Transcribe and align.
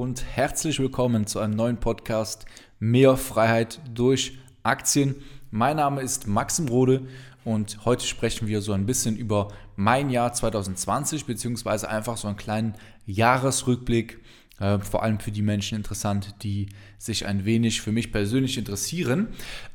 und 0.00 0.24
herzlich 0.34 0.78
willkommen 0.78 1.26
zu 1.26 1.40
einem 1.40 1.54
neuen 1.54 1.76
Podcast 1.76 2.46
Mehr 2.78 3.18
Freiheit 3.18 3.82
durch 3.92 4.38
Aktien. 4.62 5.14
Mein 5.50 5.76
Name 5.76 6.00
ist 6.00 6.26
Maxim 6.26 6.68
Rode 6.68 7.02
und 7.44 7.84
heute 7.84 8.06
sprechen 8.06 8.48
wir 8.48 8.62
so 8.62 8.72
ein 8.72 8.86
bisschen 8.86 9.14
über 9.14 9.48
mein 9.76 10.08
Jahr 10.08 10.32
2020 10.32 11.26
beziehungsweise 11.26 11.90
einfach 11.90 12.16
so 12.16 12.28
einen 12.28 12.38
kleinen 12.38 12.76
Jahresrückblick, 13.04 14.20
äh, 14.58 14.78
vor 14.78 15.02
allem 15.02 15.20
für 15.20 15.32
die 15.32 15.42
Menschen 15.42 15.76
interessant, 15.76 16.34
die 16.44 16.70
sich 16.96 17.26
ein 17.26 17.44
wenig 17.44 17.82
für 17.82 17.92
mich 17.92 18.10
persönlich 18.10 18.56
interessieren. 18.56 19.28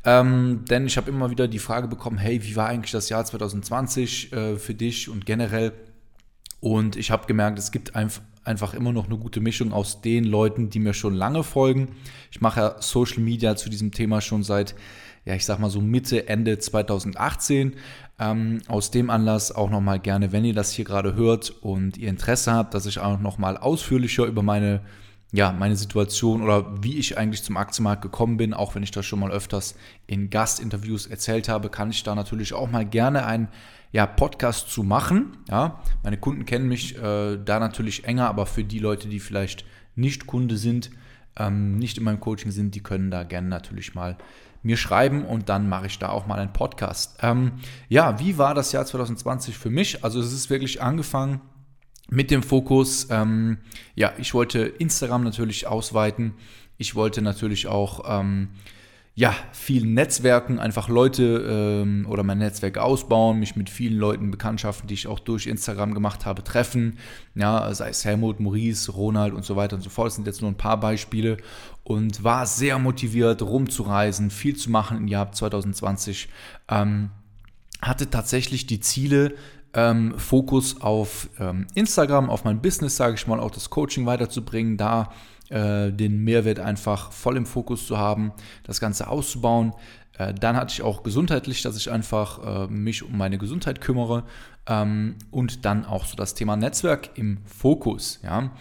Ähm, 0.06 0.66
denn 0.68 0.88
ich 0.88 0.98
habe 0.98 1.12
immer 1.12 1.30
wieder 1.30 1.48
die 1.48 1.60
Frage 1.60 1.88
bekommen, 1.88 2.18
hey, 2.18 2.42
wie 2.42 2.56
war 2.56 2.70
eigentlich 2.70 2.92
das 2.92 3.10
Jahr 3.10 3.24
2020 3.24 4.34
äh, 4.34 4.56
für 4.56 4.74
dich 4.74 5.08
und 5.08 5.28
generell? 5.28 5.72
Und 6.62 6.96
ich 6.96 7.12
habe 7.12 7.28
gemerkt, 7.28 7.60
es 7.60 7.72
gibt 7.72 7.96
einfach 7.96 8.24
einfach 8.46 8.74
immer 8.74 8.92
noch 8.92 9.06
eine 9.08 9.18
gute 9.18 9.42
Mischung 9.42 9.74
aus 9.74 10.02
den 10.02 10.24
Leuten, 10.24 10.70
die 10.70 10.80
mir 10.80 10.94
schon 10.94 11.14
lange 11.14 11.44
folgen. 11.44 11.90
Ich 12.32 12.42
mache 12.42 12.60
ja 12.60 12.76
Social 12.80 13.22
Media 13.22 13.56
zu 13.56 13.70
diesem 13.70 13.92
Thema 13.92 14.22
schon 14.22 14.44
seit, 14.44 14.76
ja, 15.26 15.34
ich 15.34 15.46
sag 15.46 15.60
mal 15.60 15.70
so 15.70 15.82
Mitte, 15.82 16.28
Ende 16.28 16.60
2018. 16.60 17.76
Ähm, 18.18 18.62
aus 18.68 18.92
dem 18.92 19.10
Anlass 19.10 19.52
auch 19.52 19.70
nochmal 19.70 20.00
gerne, 20.00 20.32
wenn 20.32 20.46
ihr 20.46 20.54
das 20.54 20.72
hier 20.72 20.86
gerade 20.86 21.16
hört 21.16 21.50
und 21.62 21.98
ihr 21.98 22.10
Interesse 22.10 22.54
habt, 22.54 22.74
dass 22.74 22.86
ich 22.86 23.00
auch 23.00 23.20
nochmal 23.20 23.58
ausführlicher 23.58 24.26
über 24.26 24.42
meine, 24.42 24.82
ja, 25.32 25.52
meine 25.52 25.76
Situation 25.76 26.42
oder 26.42 26.84
wie 26.84 26.98
ich 26.98 27.18
eigentlich 27.18 27.44
zum 27.44 27.58
Aktienmarkt 27.58 28.02
gekommen 28.02 28.38
bin, 28.38 28.54
auch 28.54 28.76
wenn 28.76 28.84
ich 28.84 28.92
das 28.92 29.06
schon 29.06 29.20
mal 29.20 29.32
öfters 29.32 29.76
in 30.08 30.30
Gastinterviews 30.30 31.08
erzählt 31.08 31.50
habe, 31.50 31.70
kann 31.70 31.90
ich 31.90 32.04
da 32.04 32.16
natürlich 32.16 32.54
auch 32.54 32.70
mal 32.70 32.86
gerne 32.86 33.26
ein 33.26 33.50
ja, 33.92 34.06
Podcast 34.06 34.70
zu 34.70 34.84
machen. 34.84 35.38
Ja, 35.50 35.82
meine 36.04 36.18
Kunden 36.18 36.46
kennen 36.46 36.68
mich 36.68 36.98
äh, 36.98 37.38
da 37.38 37.60
natürlich 37.60 38.06
enger, 38.06 38.28
aber 38.28 38.46
für 38.46 38.64
die 38.64 38.80
Leute, 38.80 39.08
die 39.08 39.20
vielleicht 39.20 39.66
nicht 39.96 40.28
Kunde 40.28 40.58
sind, 40.58 40.92
ähm, 41.38 41.78
nicht 41.78 41.98
in 41.98 42.04
meinem 42.04 42.20
Coaching 42.20 42.52
sind, 42.52 42.76
die 42.76 42.84
können 42.84 43.12
da 43.12 43.24
gerne 43.24 43.48
natürlich 43.48 43.96
mal 43.96 44.18
mir 44.64 44.78
schreiben 44.78 45.26
und 45.26 45.50
dann 45.50 45.70
mache 45.70 45.86
ich 45.86 46.00
da 46.00 46.10
auch 46.10 46.28
mal 46.28 46.40
einen 46.40 46.54
Podcast. 46.54 47.18
Ähm, 47.22 47.54
ja, 47.88 48.20
wie 48.20 48.38
war 48.38 48.56
das 48.56 48.72
Jahr 48.72 48.86
2020 48.86 49.58
für 49.58 49.70
mich? 49.70 50.04
Also 50.04 50.20
es 50.20 50.34
ist 50.34 50.50
wirklich 50.50 50.82
angefangen 50.82 51.42
mit 52.10 52.32
dem 52.32 52.44
Fokus, 52.44 53.08
ähm, 53.10 53.58
ja, 53.96 54.14
ich 54.18 54.34
wollte 54.34 54.60
Instagram 54.60 55.24
natürlich 55.24 55.68
ausweiten. 55.68 56.34
Ich 56.78 56.96
wollte 56.96 57.22
natürlich 57.22 57.68
auch 57.68 58.04
ähm, 58.20 58.50
ja, 59.18 59.34
viel 59.54 59.86
Netzwerken, 59.86 60.60
einfach 60.60 60.90
Leute 60.90 61.82
ähm, 61.84 62.06
oder 62.10 62.24
mein 62.24 62.38
Netzwerk 62.38 62.78
ausbauen, 62.78 63.40
mich 63.40 63.56
mit 63.56 63.70
vielen 63.70 63.98
Leuten, 63.98 64.30
Bekanntschaften, 64.30 64.88
die 64.88 64.94
ich 64.94 65.08
auch 65.08 65.20
durch 65.20 65.48
Instagram 65.48 65.94
gemacht 65.94 66.26
habe, 66.26 66.44
treffen. 66.44 67.00
Ja, 67.34 67.74
sei 67.74 67.90
es 67.90 68.04
Helmut, 68.04 68.42
Maurice, 68.42 68.92
Ronald 68.92 69.34
und 69.34 69.46
so 69.46 69.56
weiter 69.56 69.78
und 69.78 69.82
so 69.82 69.90
fort. 69.90 70.08
Das 70.08 70.16
sind 70.16 70.28
jetzt 70.28 70.42
nur 70.42 70.52
ein 70.52 70.58
paar 70.58 70.82
Beispiele 70.82 71.38
und 71.86 72.26
war 72.26 72.46
sehr 72.46 72.78
motiviert, 72.78 73.42
rumzureisen, 73.42 74.32
viel 74.32 74.58
zu 74.58 74.70
machen 74.70 74.98
im 74.98 75.08
Jahr 75.08 75.32
2020. 75.32 76.28
Ähm, 76.68 77.10
hatte 77.82 78.10
tatsächlich 78.10 78.66
die 78.66 78.82
Ziele, 78.82 79.36
ähm, 79.76 80.18
Fokus 80.18 80.82
auf 80.82 81.30
ähm, 81.40 81.68
Instagram, 81.76 82.30
auf 82.30 82.46
mein 82.46 82.62
Business, 82.62 82.96
sage 82.96 83.16
ich 83.16 83.28
mal, 83.28 83.40
auch 83.40 83.52
das 83.52 83.70
Coaching 83.70 84.06
weiterzubringen, 84.06 84.78
da 84.78 85.12
äh, 85.50 85.92
den 85.92 86.24
Mehrwert 86.24 86.60
einfach 86.60 87.12
voll 87.12 87.38
im 87.38 87.46
Fokus 87.46 87.86
zu 87.86 87.98
haben, 87.98 88.32
das 88.64 88.80
Ganze 88.80 89.10
auszubauen. 89.10 89.74
Äh, 90.18 90.34
dann 90.34 90.56
hatte 90.56 90.74
ich 90.74 90.82
auch 90.82 91.04
gesundheitlich, 91.04 91.62
dass 91.62 91.76
ich 91.76 91.92
einfach 91.92 92.68
äh, 92.68 92.68
mich 92.72 93.04
um 93.04 93.18
meine 93.18 93.38
Gesundheit 93.38 93.82
kümmere 93.82 94.24
ähm, 94.66 95.16
und 95.30 95.66
dann 95.66 95.86
auch 95.86 96.06
so 96.06 96.16
das 96.16 96.34
Thema 96.34 96.56
Netzwerk 96.56 97.10
im 97.16 97.40
Fokus. 97.46 98.22
Ja. 98.24 98.52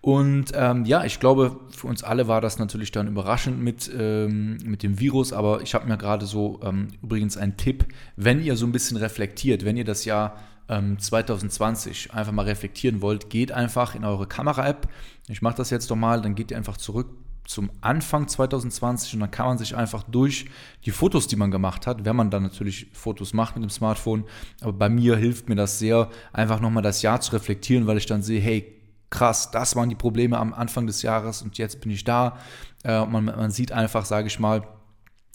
Und 0.00 0.52
ähm, 0.54 0.84
ja, 0.86 1.04
ich 1.04 1.20
glaube, 1.20 1.60
für 1.70 1.86
uns 1.86 2.02
alle 2.02 2.26
war 2.26 2.40
das 2.40 2.58
natürlich 2.58 2.90
dann 2.90 3.06
überraschend 3.06 3.62
mit, 3.62 3.90
ähm, 3.96 4.58
mit 4.64 4.82
dem 4.82 4.98
Virus, 4.98 5.32
aber 5.32 5.62
ich 5.62 5.74
habe 5.74 5.86
mir 5.86 5.96
gerade 5.96 6.26
so 6.26 6.60
ähm, 6.62 6.88
übrigens 7.02 7.36
einen 7.36 7.56
Tipp, 7.56 7.86
wenn 8.16 8.42
ihr 8.42 8.56
so 8.56 8.66
ein 8.66 8.72
bisschen 8.72 8.96
reflektiert, 8.96 9.64
wenn 9.64 9.76
ihr 9.76 9.84
das 9.84 10.04
Jahr 10.04 10.36
2020 10.68 12.08
ähm, 12.10 12.18
einfach 12.18 12.32
mal 12.32 12.46
reflektieren 12.46 13.02
wollt, 13.02 13.30
geht 13.30 13.52
einfach 13.52 13.94
in 13.94 14.04
eure 14.04 14.26
Kamera-App. 14.26 14.88
Ich 15.28 15.42
mache 15.42 15.56
das 15.56 15.70
jetzt 15.70 15.90
nochmal, 15.90 16.22
dann 16.22 16.34
geht 16.34 16.50
ihr 16.50 16.56
einfach 16.56 16.76
zurück 16.76 17.08
zum 17.46 17.70
Anfang 17.82 18.26
2020 18.26 19.14
und 19.14 19.20
dann 19.20 19.30
kann 19.30 19.46
man 19.46 19.58
sich 19.58 19.76
einfach 19.76 20.02
durch 20.04 20.46
die 20.86 20.90
Fotos, 20.90 21.26
die 21.26 21.36
man 21.36 21.50
gemacht 21.50 21.86
hat, 21.86 22.04
wenn 22.04 22.16
man 22.16 22.30
dann 22.30 22.42
natürlich 22.42 22.86
Fotos 22.92 23.34
macht 23.34 23.54
mit 23.54 23.62
dem 23.62 23.70
Smartphone, 23.70 24.24
aber 24.62 24.72
bei 24.72 24.88
mir 24.88 25.16
hilft 25.16 25.48
mir 25.48 25.54
das 25.54 25.78
sehr, 25.78 26.08
einfach 26.32 26.60
nochmal 26.60 26.82
das 26.82 27.02
Jahr 27.02 27.20
zu 27.20 27.32
reflektieren, 27.32 27.86
weil 27.86 27.98
ich 27.98 28.06
dann 28.06 28.22
sehe, 28.22 28.40
hey, 28.40 28.74
krass, 29.10 29.50
das 29.50 29.76
waren 29.76 29.90
die 29.90 29.94
Probleme 29.94 30.38
am 30.38 30.54
Anfang 30.54 30.86
des 30.86 31.02
Jahres 31.02 31.42
und 31.42 31.58
jetzt 31.58 31.80
bin 31.80 31.90
ich 31.90 32.04
da. 32.04 32.38
Äh, 32.82 33.04
man, 33.06 33.26
man 33.26 33.50
sieht 33.50 33.72
einfach, 33.72 34.04
sage 34.06 34.26
ich 34.26 34.40
mal, 34.40 34.66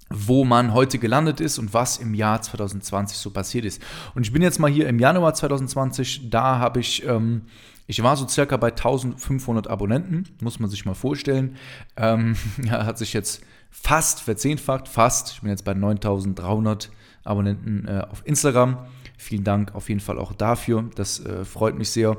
wo 0.10 0.44
man 0.44 0.74
heute 0.74 0.98
gelandet 0.98 1.40
ist 1.40 1.60
und 1.60 1.74
was 1.74 1.98
im 1.98 2.14
Jahr 2.14 2.42
2020 2.42 3.18
so 3.18 3.30
passiert 3.30 3.66
ist. 3.66 3.82
Und 4.16 4.26
ich 4.26 4.34
bin 4.34 4.42
jetzt 4.42 4.60
mal 4.60 4.70
hier 4.70 4.88
im 4.88 5.00
Januar 5.00 5.34
2020, 5.34 6.30
da 6.30 6.60
habe 6.60 6.80
ich, 6.80 7.06
ähm, 7.06 7.44
ich 7.88 8.02
war 8.02 8.18
so 8.18 8.28
circa 8.28 8.58
bei 8.58 8.70
1500 8.70 9.68
Abonnenten, 9.68 10.26
muss 10.42 10.60
man 10.60 10.70
sich 10.70 10.86
mal 10.86 10.96
vorstellen. 10.96 11.56
Ähm, 11.96 12.36
ja, 12.64 12.86
hat 12.86 12.98
sich 12.98 13.14
jetzt 13.14 13.42
fast 13.70 14.22
verzehnfacht, 14.22 14.88
fast. 14.88 15.34
Ich 15.34 15.42
bin 15.42 15.52
jetzt 15.52 15.64
bei 15.64 15.74
9300 15.74 16.90
Abonnenten 17.24 17.88
äh, 17.88 18.06
auf 18.10 18.26
Instagram. 18.26 18.78
Vielen 19.18 19.44
Dank 19.44 19.76
auf 19.76 19.90
jeden 19.90 20.02
Fall 20.02 20.18
auch 20.18 20.34
dafür. 20.34 20.90
Das 20.96 21.24
äh, 21.24 21.46
freut 21.46 21.78
mich 21.78 21.90
sehr. 21.90 22.18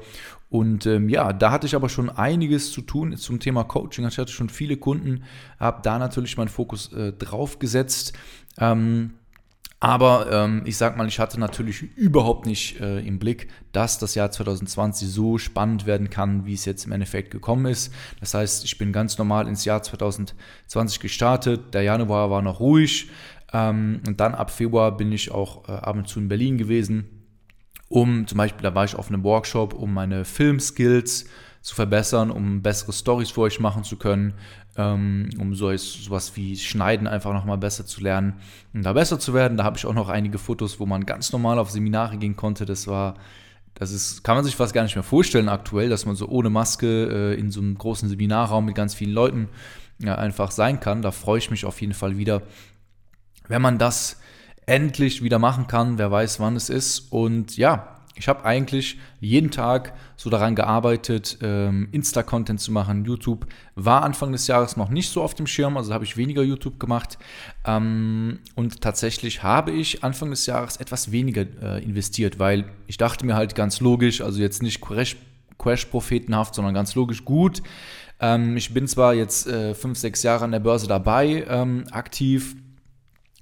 Und 0.51 0.85
ähm, 0.87 1.09
ja, 1.09 1.33
da 1.33 1.53
hatte 1.53 1.69
ich 1.69 1.77
aber 1.77 1.89
schon 1.89 2.11
einiges 2.11 2.73
zu 2.73 2.83
tun 2.83 3.17
zum 3.17 3.39
Thema 3.39 3.63
Coaching. 3.63 4.07
Ich 4.09 4.19
hatte 4.19 4.33
schon 4.33 4.49
viele 4.49 4.77
Kunden, 4.77 5.23
habe 5.61 5.81
da 5.83 5.99
natürlich 5.99 6.37
meinen 6.37 6.49
Fokus 6.49 6.93
äh, 6.93 7.13
drauf 7.13 7.61
gesetzt. 7.61 8.15
Ähm, 8.59 9.13
aber 9.79 10.31
ähm, 10.31 10.63
ich 10.67 10.77
sag 10.77 10.97
mal, 10.97 11.07
ich 11.07 11.21
hatte 11.21 11.39
natürlich 11.39 11.83
überhaupt 11.97 12.47
nicht 12.47 12.81
äh, 12.81 12.99
im 12.99 13.21
Blick, 13.21 13.49
dass 13.71 13.99
das 13.99 14.17
Jahr 14.17 14.33
2020 14.33 15.09
so 15.09 15.39
spannend 15.39 15.87
werden 15.87 16.11
kann, 16.11 16.45
wie 16.45 16.55
es 16.55 16.65
jetzt 16.65 16.85
im 16.85 16.93
Endeffekt 16.93 17.31
gekommen 17.31 17.67
ist. 17.67 17.95
Das 18.19 18.35
heißt, 18.35 18.65
ich 18.65 18.77
bin 18.77 18.93
ganz 18.93 19.19
normal 19.19 19.47
ins 19.47 19.65
Jahr 19.65 19.85
2020 19.85 20.99
gestartet. 20.99 21.73
Der 21.75 21.83
Januar 21.83 22.29
war 22.29 22.43
noch 22.43 22.59
ruhig. 22.59 23.09
Ähm, 23.53 24.01
und 24.05 24.19
dann 24.19 24.35
ab 24.35 24.51
Februar 24.51 24.97
bin 24.97 25.13
ich 25.13 25.31
auch 25.31 25.69
äh, 25.69 25.73
ab 25.73 25.95
und 25.95 26.09
zu 26.09 26.19
in 26.19 26.29
Berlin 26.29 26.59
gewesen 26.59 27.20
um 27.91 28.27
zum 28.29 28.39
Beispiel, 28.39 28.63
da 28.63 28.75
war 28.75 28.85
ich 28.85 28.95
auf 28.95 29.09
einem 29.09 29.25
Workshop, 29.25 29.75
um 29.75 29.93
meine 29.93 30.25
Filmskills 30.25 31.27
zu 31.61 31.75
verbessern, 31.75 32.31
um 32.31 32.63
bessere 32.63 32.93
Stories 32.93 33.31
für 33.31 33.43
euch 33.43 33.59
machen 33.59 33.83
zu 33.83 33.97
können, 33.97 34.35
ähm, 34.77 35.29
um 35.39 35.55
so 35.57 35.77
sowas 35.77 36.37
wie 36.37 36.57
Schneiden 36.57 37.09
einfach 37.09 37.33
nochmal 37.33 37.59
besser 37.59 37.85
zu 37.85 38.01
lernen 38.01 38.35
und 38.73 38.85
da 38.85 38.93
besser 38.93 39.19
zu 39.19 39.35
werden. 39.35 39.59
Da 39.59 39.65
habe 39.65 39.77
ich 39.77 39.87
auch 39.87 39.93
noch 39.93 40.09
einige 40.09 40.39
Fotos, 40.39 40.79
wo 40.79 40.87
man 40.87 41.05
ganz 41.05 41.33
normal 41.33 41.59
auf 41.59 41.71
Seminare 41.71 42.17
gehen 42.17 42.37
konnte. 42.37 42.65
Das 42.65 42.87
war, 42.87 43.15
das 43.75 43.91
ist, 43.91 44.23
kann 44.23 44.37
man 44.37 44.45
sich 44.45 44.55
fast 44.55 44.73
gar 44.73 44.85
nicht 44.85 44.95
mehr 44.95 45.03
vorstellen 45.03 45.49
aktuell, 45.49 45.89
dass 45.89 46.07
man 46.07 46.15
so 46.15 46.29
ohne 46.29 46.49
Maske 46.49 47.33
äh, 47.35 47.41
in 47.41 47.51
so 47.51 47.61
einem 47.61 47.77
großen 47.77 48.09
Seminarraum 48.09 48.67
mit 48.67 48.77
ganz 48.77 48.95
vielen 48.95 49.13
Leuten 49.13 49.49
ja, 49.99 50.15
einfach 50.15 50.53
sein 50.53 50.79
kann. 50.79 51.03
Da 51.03 51.11
freue 51.11 51.39
ich 51.39 51.51
mich 51.51 51.65
auf 51.65 51.81
jeden 51.81 51.95
Fall 51.95 52.17
wieder, 52.17 52.43
wenn 53.49 53.61
man 53.61 53.79
das 53.79 54.20
endlich 54.71 55.23
wieder 55.23 55.41
machen 55.41 55.67
kann. 55.67 55.99
Wer 55.99 56.13
weiß, 56.13 56.39
wann 56.39 56.55
es 56.55 56.71
ist. 56.71 57.13
Und 57.13 57.57
ja, 57.57 57.97
ich 58.15 58.29
habe 58.29 58.45
eigentlich 58.45 58.99
jeden 59.19 59.51
Tag 59.51 59.95
so 60.17 60.31
daran 60.31 60.55
gearbeitet, 60.55 61.39
ähm, 61.43 61.89
Insta-Content 61.91 62.61
zu 62.61 62.71
machen. 62.71 63.05
YouTube 63.05 63.47
war 63.75 64.05
Anfang 64.05 64.31
des 64.31 64.47
Jahres 64.47 64.77
noch 64.77 64.89
nicht 64.89 65.11
so 65.11 65.23
auf 65.23 65.35
dem 65.35 65.49
Schirm, 65.49 65.77
also 65.77 65.93
habe 65.93 66.05
ich 66.05 66.17
weniger 66.17 66.43
YouTube 66.43 66.79
gemacht. 66.79 67.19
Ähm, 67.65 68.39
und 68.55 68.81
tatsächlich 68.81 69.43
habe 69.43 69.73
ich 69.73 70.05
Anfang 70.05 70.31
des 70.31 70.47
Jahres 70.47 70.77
etwas 70.77 71.11
weniger 71.11 71.47
äh, 71.63 71.83
investiert, 71.83 72.39
weil 72.39 72.67
ich 72.87 72.97
dachte 72.97 73.27
mir 73.27 73.35
halt 73.35 73.57
ganz 73.57 73.81
logisch, 73.81 74.21
also 74.21 74.41
jetzt 74.41 74.63
nicht 74.63 74.81
Crash-prophetenhaft, 74.81 76.55
sondern 76.55 76.75
ganz 76.75 76.95
logisch 76.95 77.25
gut. 77.25 77.61
Ähm, 78.21 78.57
ich 78.57 78.73
bin 78.73 78.87
zwar 78.87 79.15
jetzt 79.15 79.49
äh, 79.49 79.75
fünf, 79.75 79.99
sechs 79.99 80.23
Jahre 80.23 80.45
an 80.45 80.53
der 80.53 80.61
Börse 80.61 80.87
dabei, 80.87 81.45
aktiv 81.91 82.55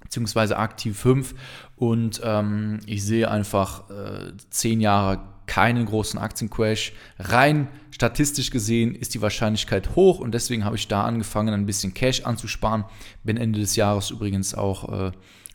beziehungsweise 0.09 0.57
aktiv 0.57 0.97
5 0.97 1.35
und 1.75 2.19
ähm, 2.23 2.79
ich 2.87 3.03
sehe 3.03 3.29
einfach 3.29 3.89
äh, 3.91 4.33
zehn 4.49 4.81
Jahre 4.81 5.19
keinen 5.45 5.85
großen 5.85 6.19
Aktiencrash. 6.19 6.93
Rein 7.19 7.67
statistisch 7.91 8.49
gesehen 8.49 8.95
ist 8.95 9.13
die 9.13 9.21
Wahrscheinlichkeit 9.21 9.95
hoch 9.95 10.19
und 10.19 10.33
deswegen 10.33 10.65
habe 10.65 10.75
ich 10.77 10.87
da 10.87 11.03
angefangen, 11.03 11.53
ein 11.53 11.67
bisschen 11.67 11.93
Cash 11.93 12.25
anzusparen. 12.25 12.85
Bin 13.23 13.37
Ende 13.37 13.59
des 13.59 13.75
Jahres 13.75 14.09
übrigens 14.09 14.55
auch 14.55 15.07
äh, 15.07 15.11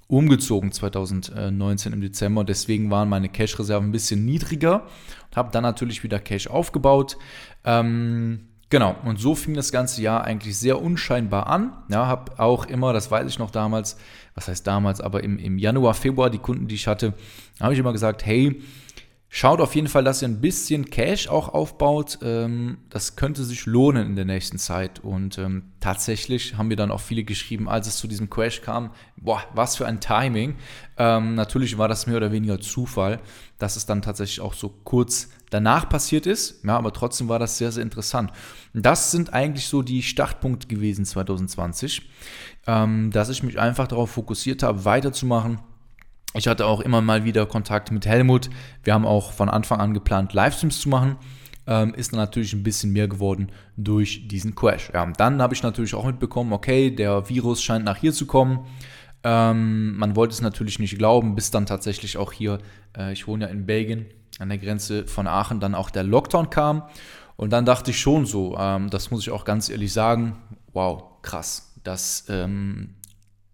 umgezogen, 0.06 0.70
2019 0.70 1.92
im 1.92 2.00
Dezember. 2.00 2.44
Deswegen 2.44 2.90
waren 2.90 3.08
meine 3.08 3.28
Cash-Reserven 3.28 3.88
ein 3.88 3.92
bisschen 3.92 4.24
niedriger 4.24 4.82
und 5.30 5.36
habe 5.36 5.50
dann 5.50 5.62
natürlich 5.62 6.04
wieder 6.04 6.20
Cash 6.20 6.46
aufgebaut. 6.46 7.16
Ähm, 7.64 8.48
Genau, 8.74 8.96
und 9.04 9.20
so 9.20 9.36
fing 9.36 9.54
das 9.54 9.70
ganze 9.70 10.02
Jahr 10.02 10.24
eigentlich 10.24 10.58
sehr 10.58 10.82
unscheinbar 10.82 11.46
an. 11.46 11.74
Ja, 11.90 12.08
habe 12.08 12.40
auch 12.40 12.66
immer, 12.66 12.92
das 12.92 13.08
weiß 13.08 13.28
ich 13.28 13.38
noch 13.38 13.52
damals, 13.52 13.96
was 14.34 14.48
heißt 14.48 14.66
damals, 14.66 15.00
aber 15.00 15.22
im, 15.22 15.38
im 15.38 15.58
Januar, 15.58 15.94
Februar, 15.94 16.28
die 16.28 16.40
Kunden, 16.40 16.66
die 16.66 16.74
ich 16.74 16.88
hatte, 16.88 17.14
habe 17.60 17.72
ich 17.72 17.78
immer 17.78 17.92
gesagt, 17.92 18.26
hey, 18.26 18.60
Schaut 19.36 19.60
auf 19.60 19.74
jeden 19.74 19.88
Fall, 19.88 20.04
dass 20.04 20.22
ihr 20.22 20.28
ein 20.28 20.40
bisschen 20.40 20.90
Cash 20.90 21.26
auch 21.26 21.48
aufbaut. 21.48 22.20
Ähm, 22.22 22.78
das 22.88 23.16
könnte 23.16 23.42
sich 23.42 23.66
lohnen 23.66 24.06
in 24.06 24.14
der 24.14 24.24
nächsten 24.24 24.58
Zeit. 24.58 25.00
Und 25.00 25.38
ähm, 25.38 25.72
tatsächlich 25.80 26.56
haben 26.56 26.68
mir 26.68 26.76
dann 26.76 26.92
auch 26.92 27.00
viele 27.00 27.24
geschrieben, 27.24 27.68
als 27.68 27.88
es 27.88 27.96
zu 27.96 28.06
diesem 28.06 28.30
Crash 28.30 28.62
kam, 28.62 28.92
boah, 29.16 29.42
was 29.52 29.74
für 29.74 29.86
ein 29.86 29.98
Timing. 29.98 30.54
Ähm, 30.98 31.34
natürlich 31.34 31.78
war 31.78 31.88
das 31.88 32.06
mehr 32.06 32.18
oder 32.18 32.30
weniger 32.30 32.60
Zufall, 32.60 33.18
dass 33.58 33.74
es 33.74 33.86
dann 33.86 34.02
tatsächlich 34.02 34.40
auch 34.40 34.54
so 34.54 34.68
kurz 34.68 35.30
danach 35.54 35.88
passiert 35.88 36.26
ist. 36.26 36.64
Ja, 36.64 36.76
aber 36.76 36.92
trotzdem 36.92 37.28
war 37.28 37.38
das 37.38 37.56
sehr, 37.56 37.72
sehr 37.72 37.82
interessant. 37.82 38.30
Das 38.74 39.10
sind 39.10 39.32
eigentlich 39.32 39.66
so 39.66 39.82
die 39.82 40.02
Startpunkte 40.02 40.68
gewesen 40.68 41.04
2020, 41.04 42.10
ähm, 42.66 43.10
dass 43.10 43.28
ich 43.28 43.42
mich 43.42 43.58
einfach 43.58 43.86
darauf 43.86 44.10
fokussiert 44.10 44.62
habe, 44.62 44.84
weiterzumachen 44.84 45.58
ich 46.36 46.48
hatte 46.48 46.66
auch 46.66 46.80
immer 46.80 47.00
mal 47.00 47.24
wieder 47.24 47.46
Kontakt 47.46 47.92
mit 47.92 48.06
Helmut. 48.06 48.50
Wir 48.82 48.92
haben 48.92 49.06
auch 49.06 49.30
von 49.32 49.48
Anfang 49.48 49.80
an 49.80 49.94
geplant, 49.94 50.32
Livestreams 50.32 50.80
zu 50.80 50.88
machen. 50.88 51.16
Ähm, 51.66 51.94
ist 51.94 52.12
dann 52.12 52.18
natürlich 52.18 52.52
ein 52.52 52.64
bisschen 52.64 52.92
mehr 52.92 53.08
geworden 53.08 53.50
durch 53.76 54.26
diesen 54.26 54.54
Crash. 54.54 54.90
Ja, 54.92 55.06
dann 55.06 55.40
habe 55.40 55.54
ich 55.54 55.62
natürlich 55.62 55.94
auch 55.94 56.04
mitbekommen, 56.04 56.52
okay, 56.52 56.90
der 56.90 57.28
Virus 57.28 57.62
scheint 57.62 57.84
nach 57.84 57.96
hier 57.96 58.12
zu 58.12 58.26
kommen. 58.26 58.66
Ähm, 59.22 59.96
man 59.96 60.16
wollte 60.16 60.34
es 60.34 60.42
natürlich 60.42 60.78
nicht 60.78 60.98
glauben, 60.98 61.36
bis 61.36 61.50
dann 61.50 61.64
tatsächlich 61.64 62.18
auch 62.18 62.32
hier, 62.32 62.58
äh, 62.98 63.12
ich 63.12 63.26
wohne 63.26 63.46
ja 63.46 63.50
in 63.50 63.64
Belgien, 63.64 64.06
an 64.38 64.48
der 64.48 64.58
Grenze 64.58 65.06
von 65.06 65.26
Aachen, 65.26 65.60
dann 65.60 65.74
auch 65.74 65.90
der 65.90 66.02
Lockdown 66.02 66.50
kam. 66.50 66.82
Und 67.36 67.50
dann 67.50 67.64
dachte 67.64 67.90
ich 67.90 68.00
schon 68.00 68.26
so, 68.26 68.56
ähm, 68.58 68.90
das 68.90 69.10
muss 69.10 69.22
ich 69.22 69.30
auch 69.30 69.44
ganz 69.44 69.68
ehrlich 69.68 69.92
sagen, 69.92 70.36
wow, 70.72 71.02
krass, 71.22 71.72
das 71.82 72.26
ähm, 72.28 72.94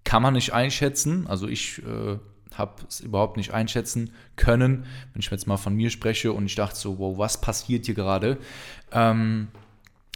kann 0.04 0.22
man 0.22 0.34
nicht 0.34 0.52
einschätzen. 0.52 1.26
Also 1.26 1.48
ich 1.48 1.78
äh, 1.78 2.18
habe 2.54 2.82
es 2.88 3.00
überhaupt 3.00 3.36
nicht 3.36 3.52
einschätzen 3.52 4.10
können, 4.36 4.84
wenn 5.12 5.20
ich 5.20 5.30
jetzt 5.30 5.46
mal 5.46 5.56
von 5.56 5.74
mir 5.74 5.90
spreche 5.90 6.32
und 6.32 6.46
ich 6.46 6.54
dachte 6.54 6.76
so, 6.76 6.98
wow, 6.98 7.16
was 7.18 7.40
passiert 7.40 7.86
hier 7.86 7.94
gerade? 7.94 8.38
Ähm, 8.92 9.48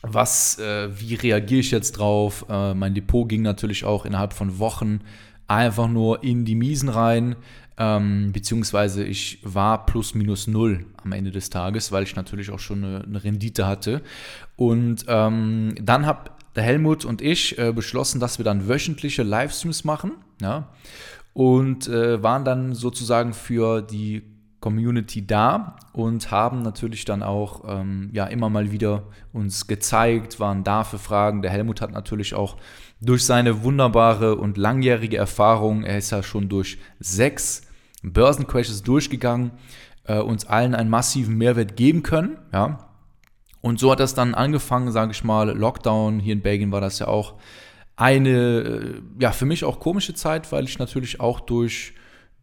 was, 0.03 0.59
äh, 0.59 0.89
wie 1.01 1.15
reagiere 1.15 1.61
ich 1.61 1.71
jetzt 1.71 1.93
drauf? 1.93 2.45
Äh, 2.49 2.75
mein 2.75 2.95
Depot 2.95 3.29
ging 3.29 3.43
natürlich 3.43 3.85
auch 3.85 4.05
innerhalb 4.05 4.35
von 4.35 4.59
Wochen 4.59 5.01
einfach 5.47 5.89
nur 5.89 6.23
in 6.23 6.45
die 6.45 6.55
Miesen 6.55 6.89
rein, 6.89 7.37
ähm, 7.79 8.33
beziehungsweise 8.33 9.05
ich 9.05 9.41
war 9.43 9.87
plus 9.87 10.15
minus 10.15 10.47
null 10.47 10.87
am 11.03 11.13
Ende 11.13 11.31
des 11.31 11.51
Tages, 11.51 11.93
weil 11.93 12.05
ich 12.05 12.17
natürlich 12.17 12.51
auch 12.51 12.59
schon 12.59 12.85
eine, 12.85 13.05
eine 13.05 13.25
Rendite 13.25 13.67
hatte. 13.67 14.03
Und 14.57 15.05
ähm, 15.09 15.75
dann 15.81 16.07
habe 16.07 16.31
der 16.55 16.63
Helmut 16.63 17.05
und 17.05 17.21
ich 17.21 17.59
äh, 17.59 17.73
beschlossen, 17.73 18.21
dass 18.21 18.39
wir 18.39 18.45
dann 18.45 18.69
wöchentliche 18.69 19.25
Livestreams 19.25 19.85
machen. 19.85 20.13
Ja? 20.41 20.69
und 21.35 21.89
äh, 21.89 22.23
waren 22.23 22.45
dann 22.45 22.75
sozusagen 22.75 23.35
für 23.35 23.83
die 23.83 24.23
Community 24.61 25.27
da 25.27 25.77
und 25.93 26.31
haben 26.31 26.63
natürlich 26.63 27.05
dann 27.05 27.23
auch 27.23 27.65
ähm, 27.69 28.09
ja 28.15 28.25
immer 28.27 28.49
mal 28.49 28.73
wieder 28.73 29.03
uns 29.33 29.67
gezeigt, 29.67 30.41
waren 30.41 30.65
da 30.65 30.85
für 30.85 30.99
Fragen. 30.99 31.43
Der 31.43 31.51
Helmut 31.51 31.83
hat 31.83 31.91
natürlich 31.93 32.35
auch 32.35 32.57
durch 33.05 33.25
seine 33.25 33.63
wunderbare 33.63 34.37
und 34.37 34.57
langjährige 34.57 35.17
Erfahrung, 35.17 35.85
er 35.85 35.99
ist 35.99 36.11
ja 36.11 36.23
schon 36.23 36.49
durch 36.49 36.79
sechs 37.01 37.63
Börsencrashes 38.03 38.83
durchgegangen, 38.83 39.53
äh, 40.05 40.19
uns 40.19 40.47
allen 40.47 40.75
einen 40.75 40.91
massiven 40.91 41.37
Mehrwert 41.37 41.77
geben 41.77 42.03
können. 42.03 42.39
Ja. 42.53 42.91
Und 43.61 43.81
so 43.81 43.91
hat 43.91 44.01
das 44.01 44.15
dann 44.15 44.35
angefangen, 44.35 44.93
sage 44.93 45.13
ich 45.13 45.25
mal, 45.25 45.51
Lockdown, 45.51 46.21
hier 46.21 46.35
in 46.35 46.43
Belgien 46.43 46.71
war 46.71 46.81
das 46.81 46.99
ja 46.99 47.09
auch 47.09 47.35
eine, 47.97 48.31
äh, 48.31 49.03
ja, 49.21 49.33
für 49.33 49.47
mich 49.47 49.65
auch 49.65 49.81
komische 49.81 50.15
Zeit, 50.15 50.53
weil 50.53 50.65
ich 50.65 50.79
natürlich 50.79 51.21
auch 51.21 51.41
durch 51.41 51.95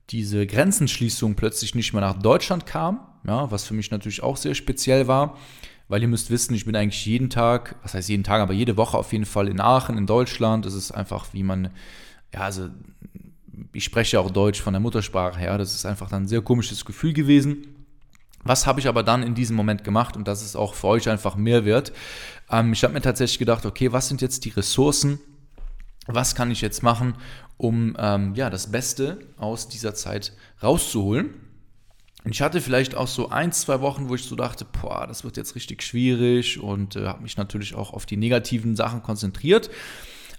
diese 0.09 0.45
Grenzenschließung 0.47 1.35
plötzlich 1.35 1.75
nicht 1.75 1.93
mehr 1.93 2.01
nach 2.01 2.19
Deutschland 2.19 2.65
kam, 2.65 3.01
ja, 3.25 3.51
was 3.51 3.65
für 3.65 3.73
mich 3.73 3.91
natürlich 3.91 4.23
auch 4.23 4.37
sehr 4.37 4.55
speziell 4.55 5.07
war, 5.07 5.37
weil 5.91 6.01
ihr 6.01 6.07
müsst 6.07 6.31
wissen, 6.31 6.53
ich 6.53 6.63
bin 6.63 6.73
eigentlich 6.73 7.05
jeden 7.05 7.29
Tag, 7.29 7.75
was 7.83 7.93
heißt 7.93 8.07
jeden 8.07 8.23
Tag, 8.23 8.41
aber 8.41 8.53
jede 8.53 8.77
Woche 8.77 8.97
auf 8.97 9.11
jeden 9.11 9.25
Fall 9.25 9.49
in 9.49 9.59
Aachen, 9.59 9.97
in 9.97 10.07
Deutschland. 10.07 10.65
Das 10.65 10.73
ist 10.73 10.91
einfach, 10.91 11.25
wie 11.33 11.43
man, 11.43 11.69
ja, 12.33 12.39
also 12.39 12.69
ich 13.73 13.83
spreche 13.83 14.17
auch 14.17 14.31
Deutsch 14.31 14.61
von 14.61 14.71
der 14.71 14.79
Muttersprache 14.79 15.37
her, 15.37 15.57
das 15.57 15.75
ist 15.75 15.85
einfach 15.85 16.09
dann 16.09 16.23
ein 16.23 16.27
sehr 16.29 16.41
komisches 16.41 16.85
Gefühl 16.85 17.11
gewesen. 17.11 17.67
Was 18.45 18.65
habe 18.65 18.79
ich 18.79 18.87
aber 18.87 19.03
dann 19.03 19.21
in 19.21 19.35
diesem 19.35 19.57
Moment 19.57 19.83
gemacht 19.83 20.15
und 20.15 20.29
das 20.29 20.41
ist 20.41 20.55
auch 20.55 20.75
für 20.75 20.87
euch 20.87 21.09
einfach 21.09 21.35
Mehrwert? 21.35 21.91
Ähm, 22.49 22.71
ich 22.71 22.85
habe 22.85 22.93
mir 22.93 23.01
tatsächlich 23.01 23.39
gedacht, 23.39 23.65
okay, 23.65 23.91
was 23.91 24.07
sind 24.07 24.21
jetzt 24.21 24.45
die 24.45 24.49
Ressourcen, 24.51 25.19
was 26.07 26.35
kann 26.35 26.51
ich 26.51 26.61
jetzt 26.61 26.83
machen, 26.83 27.15
um 27.57 27.97
ähm, 27.99 28.33
ja, 28.35 28.49
das 28.49 28.71
Beste 28.71 29.17
aus 29.37 29.67
dieser 29.67 29.93
Zeit 29.93 30.31
rauszuholen. 30.63 31.50
Ich 32.23 32.41
hatte 32.41 32.61
vielleicht 32.61 32.95
auch 32.95 33.07
so 33.07 33.29
ein, 33.29 33.51
zwei 33.51 33.81
Wochen, 33.81 34.07
wo 34.07 34.15
ich 34.15 34.25
so 34.25 34.35
dachte, 34.35 34.65
boah, 34.65 35.07
das 35.07 35.23
wird 35.23 35.37
jetzt 35.37 35.55
richtig 35.55 35.81
schwierig 35.81 36.59
und 36.59 36.95
äh, 36.95 37.07
habe 37.07 37.23
mich 37.23 37.35
natürlich 37.35 37.73
auch 37.73 37.93
auf 37.93 38.05
die 38.05 38.17
negativen 38.17 38.75
Sachen 38.75 39.01
konzentriert. 39.01 39.71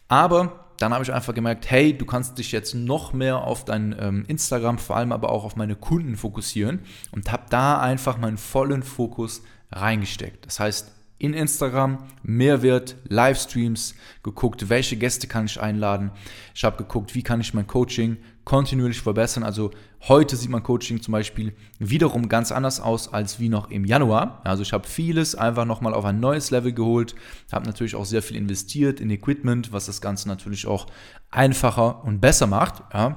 Aber 0.06 0.66
dann 0.78 0.92
habe 0.92 1.02
ich 1.02 1.12
einfach 1.12 1.34
gemerkt, 1.34 1.70
hey, 1.70 1.96
du 1.96 2.04
kannst 2.06 2.38
dich 2.38 2.52
jetzt 2.52 2.74
noch 2.74 3.12
mehr 3.12 3.38
auf 3.38 3.64
dein 3.64 3.94
ähm, 3.98 4.24
Instagram, 4.28 4.78
vor 4.78 4.96
allem 4.96 5.12
aber 5.12 5.30
auch 5.30 5.44
auf 5.44 5.56
meine 5.56 5.74
Kunden 5.74 6.16
fokussieren 6.16 6.80
und 7.10 7.32
habe 7.32 7.44
da 7.50 7.80
einfach 7.80 8.16
meinen 8.16 8.38
vollen 8.38 8.82
Fokus 8.82 9.42
reingesteckt. 9.72 10.46
Das 10.46 10.60
heißt, 10.60 10.92
in 11.22 11.34
Instagram, 11.34 11.98
Mehrwert, 12.24 12.96
Livestreams, 13.08 13.94
geguckt, 14.24 14.68
welche 14.68 14.96
Gäste 14.96 15.28
kann 15.28 15.46
ich 15.46 15.60
einladen. 15.60 16.10
Ich 16.54 16.64
habe 16.64 16.76
geguckt, 16.78 17.14
wie 17.14 17.22
kann 17.22 17.40
ich 17.40 17.54
mein 17.54 17.66
Coaching 17.66 18.16
kontinuierlich 18.44 19.00
verbessern. 19.00 19.44
Also 19.44 19.70
heute 20.08 20.34
sieht 20.34 20.50
mein 20.50 20.64
Coaching 20.64 21.00
zum 21.00 21.12
Beispiel 21.12 21.54
wiederum 21.78 22.28
ganz 22.28 22.50
anders 22.50 22.80
aus 22.80 23.12
als 23.12 23.38
wie 23.38 23.48
noch 23.48 23.70
im 23.70 23.84
Januar. 23.84 24.40
Also 24.42 24.64
ich 24.64 24.72
habe 24.72 24.88
vieles 24.88 25.36
einfach 25.36 25.64
nochmal 25.64 25.94
auf 25.94 26.04
ein 26.04 26.18
neues 26.18 26.50
Level 26.50 26.72
geholt, 26.72 27.14
habe 27.52 27.66
natürlich 27.66 27.94
auch 27.94 28.04
sehr 28.04 28.22
viel 28.22 28.36
investiert 28.36 29.00
in 29.00 29.10
Equipment, 29.10 29.72
was 29.72 29.86
das 29.86 30.00
Ganze 30.00 30.26
natürlich 30.26 30.66
auch 30.66 30.86
einfacher 31.30 32.04
und 32.04 32.20
besser 32.20 32.48
macht. 32.48 32.82
Ja. 32.92 33.14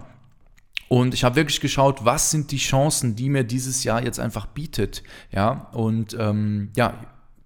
Und 0.90 1.16
ich 1.16 1.24
habe 1.24 1.38
wirklich 1.38 1.60
geschaut, 1.60 2.06
was 2.06 2.30
sind 2.30 2.52
die 2.52 2.58
Chancen, 2.58 3.16
die 3.16 3.30
mir 3.30 3.44
dieses 3.44 3.84
Jahr 3.84 4.04
jetzt 4.04 4.20
einfach 4.20 4.46
bietet. 4.46 5.02
Ja, 5.32 5.70
und 5.74 6.16
ähm, 6.20 6.70
ja, 6.76 6.94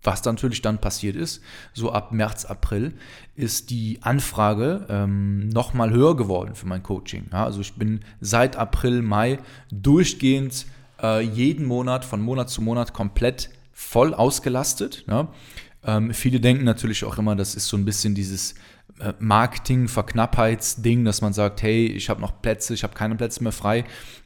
was 0.04 0.24
natürlich 0.24 0.62
dann 0.62 0.80
passiert 0.80 1.16
ist, 1.16 1.42
so 1.74 1.92
ab 1.92 2.12
März, 2.12 2.46
April, 2.46 2.94
ist 3.36 3.70
die 3.70 4.00
Anfrage 4.02 4.86
ähm, 4.90 5.50
nochmal 5.50 5.92
höher 5.92 6.16
geworden 6.16 6.56
für 6.56 6.68
mein 6.68 6.84
Coaching. 6.84 7.28
Ja, 7.32 7.46
also 7.46 7.62
ich 7.62 7.74
bin 7.74 8.02
seit 8.22 8.56
April, 8.56 9.02
Mai 9.02 9.40
durchgehend 9.72 10.66
äh, 11.02 11.22
jeden 11.22 11.66
Monat, 11.66 12.06
von 12.06 12.22
Monat 12.22 12.50
zu 12.50 12.62
Monat 12.62 12.94
komplett 12.94 13.50
voll 13.74 14.14
ausgelastet. 14.14 15.06
Ja. 15.08 15.30
Ähm, 15.84 16.14
viele 16.14 16.40
denken 16.40 16.66
natürlich 16.66 17.06
auch 17.06 17.18
immer, 17.18 17.36
das 17.36 17.56
ist 17.56 17.68
so 17.68 17.78
ein 17.78 17.86
bisschen 17.86 18.16
dieses 18.16 18.56
Marketing-Verknappheitsding, 19.20 21.06
dass 21.06 21.22
man 21.22 21.34
sagt, 21.34 21.62
hey, 21.62 21.86
ich 21.86 22.10
habe 22.10 22.22
noch 22.22 22.42
Plätze, 22.42 22.74
ich 22.74 22.84
habe 22.84 22.94
keine 22.94 23.16
Plätze 23.16 23.44
mehr 23.44 23.52
frei. 23.52 23.86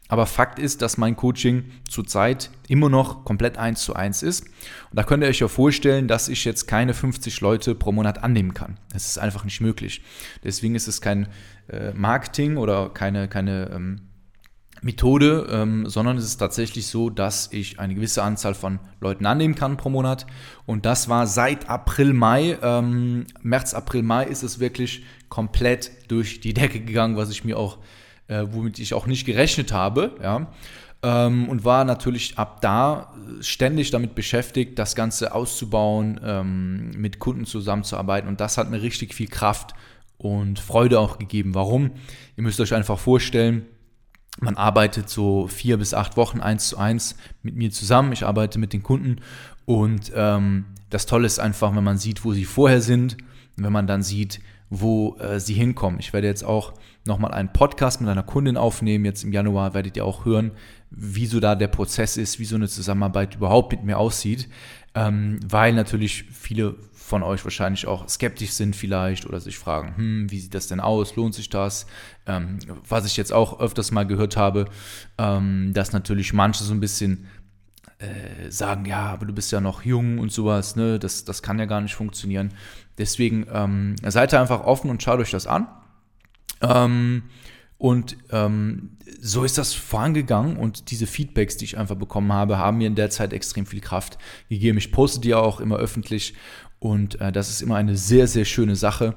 Aber 0.09 0.25
Fakt 0.25 0.59
ist, 0.59 0.81
dass 0.81 0.97
mein 0.97 1.15
Coaching 1.15 1.71
zurzeit 1.89 2.51
immer 2.67 2.89
noch 2.89 3.23
komplett 3.23 3.57
eins 3.57 3.83
zu 3.83 3.95
eins 3.95 4.21
ist. 4.21 4.45
Und 4.45 4.97
da 4.97 5.03
könnt 5.03 5.23
ihr 5.23 5.29
euch 5.29 5.39
ja 5.39 5.47
vorstellen, 5.47 6.07
dass 6.07 6.27
ich 6.27 6.45
jetzt 6.45 6.67
keine 6.67 6.93
50 6.93 7.41
Leute 7.41 7.73
pro 7.73 7.91
Monat 7.91 8.23
annehmen 8.23 8.53
kann. 8.53 8.77
Das 8.91 9.07
ist 9.07 9.17
einfach 9.17 9.43
nicht 9.43 9.61
möglich. 9.61 10.01
Deswegen 10.43 10.75
ist 10.75 10.87
es 10.87 11.01
kein 11.01 11.29
äh, 11.67 11.93
Marketing 11.93 12.57
oder 12.57 12.89
keine, 12.89 13.27
keine 13.27 13.71
ähm, 13.73 14.01
Methode, 14.83 15.47
ähm, 15.49 15.87
sondern 15.87 16.17
es 16.17 16.25
ist 16.25 16.37
tatsächlich 16.37 16.87
so, 16.87 17.09
dass 17.09 17.49
ich 17.51 17.79
eine 17.79 17.95
gewisse 17.95 18.21
Anzahl 18.21 18.53
von 18.53 18.79
Leuten 18.99 19.25
annehmen 19.25 19.55
kann 19.55 19.77
pro 19.77 19.89
Monat. 19.89 20.25
Und 20.65 20.85
das 20.85 21.09
war 21.09 21.25
seit 21.25 21.69
April, 21.69 22.13
Mai, 22.13 22.57
ähm, 22.61 23.25
März, 23.41 23.73
April, 23.73 24.03
Mai 24.03 24.25
ist 24.25 24.43
es 24.43 24.59
wirklich 24.59 25.03
komplett 25.29 25.91
durch 26.09 26.41
die 26.41 26.53
Decke 26.53 26.81
gegangen, 26.81 27.15
was 27.15 27.31
ich 27.31 27.43
mir 27.43 27.57
auch, 27.57 27.77
äh, 28.27 28.45
womit 28.51 28.77
ich 28.79 28.93
auch 28.93 29.07
nicht 29.07 29.25
gerechnet 29.25 29.71
habe, 29.71 30.15
ja. 30.21 30.51
Ähm, 31.01 31.49
und 31.49 31.65
war 31.65 31.83
natürlich 31.83 32.37
ab 32.37 32.61
da 32.61 33.13
ständig 33.41 33.91
damit 33.91 34.15
beschäftigt, 34.15 34.79
das 34.79 34.95
Ganze 34.95 35.35
auszubauen, 35.35 36.19
ähm, 36.23 36.91
mit 36.91 37.19
Kunden 37.19 37.45
zusammenzuarbeiten. 37.45 38.29
Und 38.29 38.39
das 38.39 38.57
hat 38.57 38.69
mir 38.69 38.81
richtig 38.81 39.13
viel 39.13 39.27
Kraft 39.27 39.73
und 40.17 40.59
Freude 40.59 41.01
auch 41.01 41.19
gegeben. 41.19 41.55
Warum? 41.55 41.91
Ihr 42.37 42.43
müsst 42.43 42.61
euch 42.61 42.73
einfach 42.73 42.97
vorstellen, 42.97 43.65
man 44.39 44.55
arbeitet 44.55 45.09
so 45.09 45.47
vier 45.47 45.77
bis 45.77 45.93
acht 45.93 46.17
Wochen 46.17 46.39
eins 46.39 46.69
zu 46.69 46.77
eins 46.77 47.15
mit 47.43 47.55
mir 47.55 47.71
zusammen. 47.71 48.11
Ich 48.13 48.25
arbeite 48.25 48.59
mit 48.59 48.73
den 48.73 48.83
Kunden 48.83 49.17
und 49.65 50.11
ähm, 50.15 50.65
das 50.89 51.05
Tolle 51.05 51.25
ist 51.25 51.39
einfach, 51.39 51.75
wenn 51.75 51.83
man 51.83 51.97
sieht, 51.97 52.25
wo 52.25 52.33
sie 52.33 52.45
vorher 52.45 52.81
sind, 52.81 53.17
wenn 53.55 53.71
man 53.71 53.87
dann 53.87 54.03
sieht, 54.03 54.39
wo 54.69 55.17
äh, 55.17 55.39
sie 55.39 55.53
hinkommen. 55.53 55.99
Ich 55.99 56.13
werde 56.13 56.27
jetzt 56.27 56.43
auch 56.43 56.73
nochmal 57.05 57.31
einen 57.31 57.53
Podcast 57.53 58.01
mit 58.01 58.09
einer 58.09 58.23
Kundin 58.23 58.57
aufnehmen. 58.57 59.05
Jetzt 59.05 59.23
im 59.23 59.31
Januar 59.31 59.73
werdet 59.73 59.97
ihr 59.97 60.05
auch 60.05 60.25
hören, 60.25 60.51
wie 60.89 61.25
so 61.25 61.39
da 61.39 61.55
der 61.55 61.67
Prozess 61.67 62.17
ist, 62.17 62.39
wie 62.39 62.45
so 62.45 62.55
eine 62.55 62.67
Zusammenarbeit 62.67 63.35
überhaupt 63.35 63.71
mit 63.71 63.83
mir 63.83 63.97
aussieht. 63.97 64.49
Ähm, 64.95 65.39
weil 65.47 65.73
natürlich 65.73 66.25
viele 66.31 66.75
von 67.03 67.21
euch 67.21 67.43
wahrscheinlich 67.43 67.85
auch 67.85 68.07
skeptisch 68.07 68.51
sind 68.51 68.77
vielleicht 68.77 69.25
oder 69.25 69.41
sich 69.41 69.57
fragen, 69.57 69.97
hm, 69.97 70.31
wie 70.31 70.39
sieht 70.39 70.53
das 70.53 70.67
denn 70.67 70.79
aus, 70.79 71.17
lohnt 71.17 71.35
sich 71.35 71.49
das? 71.49 71.85
Ähm, 72.25 72.59
was 72.87 73.05
ich 73.05 73.17
jetzt 73.17 73.33
auch 73.33 73.59
öfters 73.59 73.91
mal 73.91 74.07
gehört 74.07 74.37
habe, 74.37 74.65
ähm, 75.17 75.73
dass 75.73 75.91
natürlich 75.91 76.31
manche 76.31 76.63
so 76.63 76.73
ein 76.73 76.79
bisschen 76.79 77.25
äh, 77.99 78.49
sagen, 78.49 78.85
ja, 78.85 79.07
aber 79.07 79.25
du 79.25 79.33
bist 79.33 79.51
ja 79.51 79.59
noch 79.59 79.83
jung 79.83 80.17
und 80.17 80.31
sowas, 80.31 80.77
ne? 80.77 80.97
Das, 80.97 81.25
das 81.25 81.43
kann 81.43 81.59
ja 81.59 81.65
gar 81.65 81.81
nicht 81.81 81.93
funktionieren. 81.93 82.53
Deswegen 82.97 83.47
ähm, 83.51 83.95
seid 84.01 84.33
ihr 84.33 84.39
einfach 84.39 84.61
offen 84.61 84.89
und 84.89 85.03
schaut 85.03 85.19
euch 85.19 85.31
das 85.31 85.45
an. 85.45 85.67
Ähm, 86.61 87.23
und 87.77 88.15
ähm, 88.31 88.97
so 89.19 89.43
ist 89.43 89.57
das 89.57 89.73
vorangegangen 89.73 90.55
und 90.55 90.89
diese 90.89 91.05
Feedbacks, 91.05 91.57
die 91.57 91.65
ich 91.65 91.77
einfach 91.77 91.95
bekommen 91.95 92.31
habe, 92.31 92.57
haben 92.57 92.77
mir 92.77 92.87
in 92.87 92.95
der 92.95 93.09
Zeit 93.09 93.33
extrem 93.33 93.65
viel 93.65 93.81
Kraft 93.81 94.17
gegeben. 94.47 94.77
Ich 94.77 94.93
poste 94.93 95.19
die 95.19 95.33
auch 95.33 95.59
immer 95.59 95.75
öffentlich 95.75 96.33
und 96.83 97.21
äh, 97.21 97.31
das 97.31 97.49
ist 97.49 97.61
immer 97.61 97.77
eine 97.77 97.95
sehr, 97.95 98.27
sehr 98.27 98.43
schöne 98.43 98.75
Sache 98.75 99.15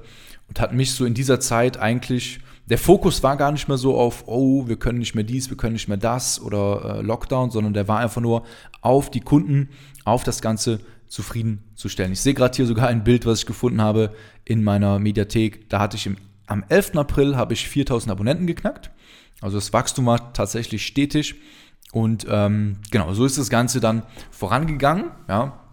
und 0.49 0.61
hat 0.61 0.73
mich 0.73 0.92
so 0.92 1.04
in 1.04 1.14
dieser 1.14 1.40
Zeit 1.40 1.78
eigentlich, 1.78 2.38
der 2.66 2.78
Fokus 2.78 3.25
war 3.25 3.37
gar 3.37 3.50
nicht 3.50 3.66
mehr 3.66 3.76
so 3.76 3.99
auf, 3.99 4.25
oh, 4.26 4.68
wir 4.68 4.76
können 4.76 5.00
nicht 5.00 5.16
mehr 5.16 5.25
dies, 5.25 5.50
wir 5.50 5.56
können 5.56 5.73
nicht 5.73 5.88
mehr 5.88 5.96
das 5.96 6.40
oder 6.40 6.99
äh, 6.99 7.02
Lockdown, 7.02 7.50
sondern 7.50 7.75
der 7.75 7.88
war 7.88 7.99
einfach 7.99 8.20
nur 8.20 8.44
auf 8.82 9.11
die 9.11 9.20
Kunden, 9.20 9.70
auf 10.04 10.23
das 10.23 10.40
Ganze 10.40 10.78
zufriedenzustellen. 11.08 12.12
Ich 12.12 12.20
sehe 12.20 12.35
gerade 12.35 12.54
hier 12.54 12.66
sogar 12.66 12.87
ein 12.87 13.02
Bild, 13.02 13.26
was 13.26 13.40
ich 13.40 13.46
gefunden 13.46 13.80
habe 13.80 14.14
in 14.44 14.62
meiner 14.62 15.00
Mediathek. 15.00 15.68
Da 15.68 15.80
hatte 15.80 15.96
ich 15.96 16.06
im 16.06 16.16
am 16.49 16.62
11. 16.68 16.94
April 16.94 17.37
habe 17.37 17.54
ich 17.54 17.68
4000 17.68 18.12
Abonnenten 18.12 18.46
geknackt. 18.46 18.92
Also 19.40 19.56
das 19.56 19.73
Wachstum 19.73 20.06
war 20.06 20.32
tatsächlich 20.32 20.87
stetig. 20.87 21.35
Und 21.90 22.25
ähm, 22.30 22.76
genau, 22.92 23.12
so 23.14 23.25
ist 23.25 23.37
das 23.37 23.50
Ganze 23.50 23.80
dann 23.80 24.04
vorangegangen. 24.30 25.11
Ja. 25.28 25.65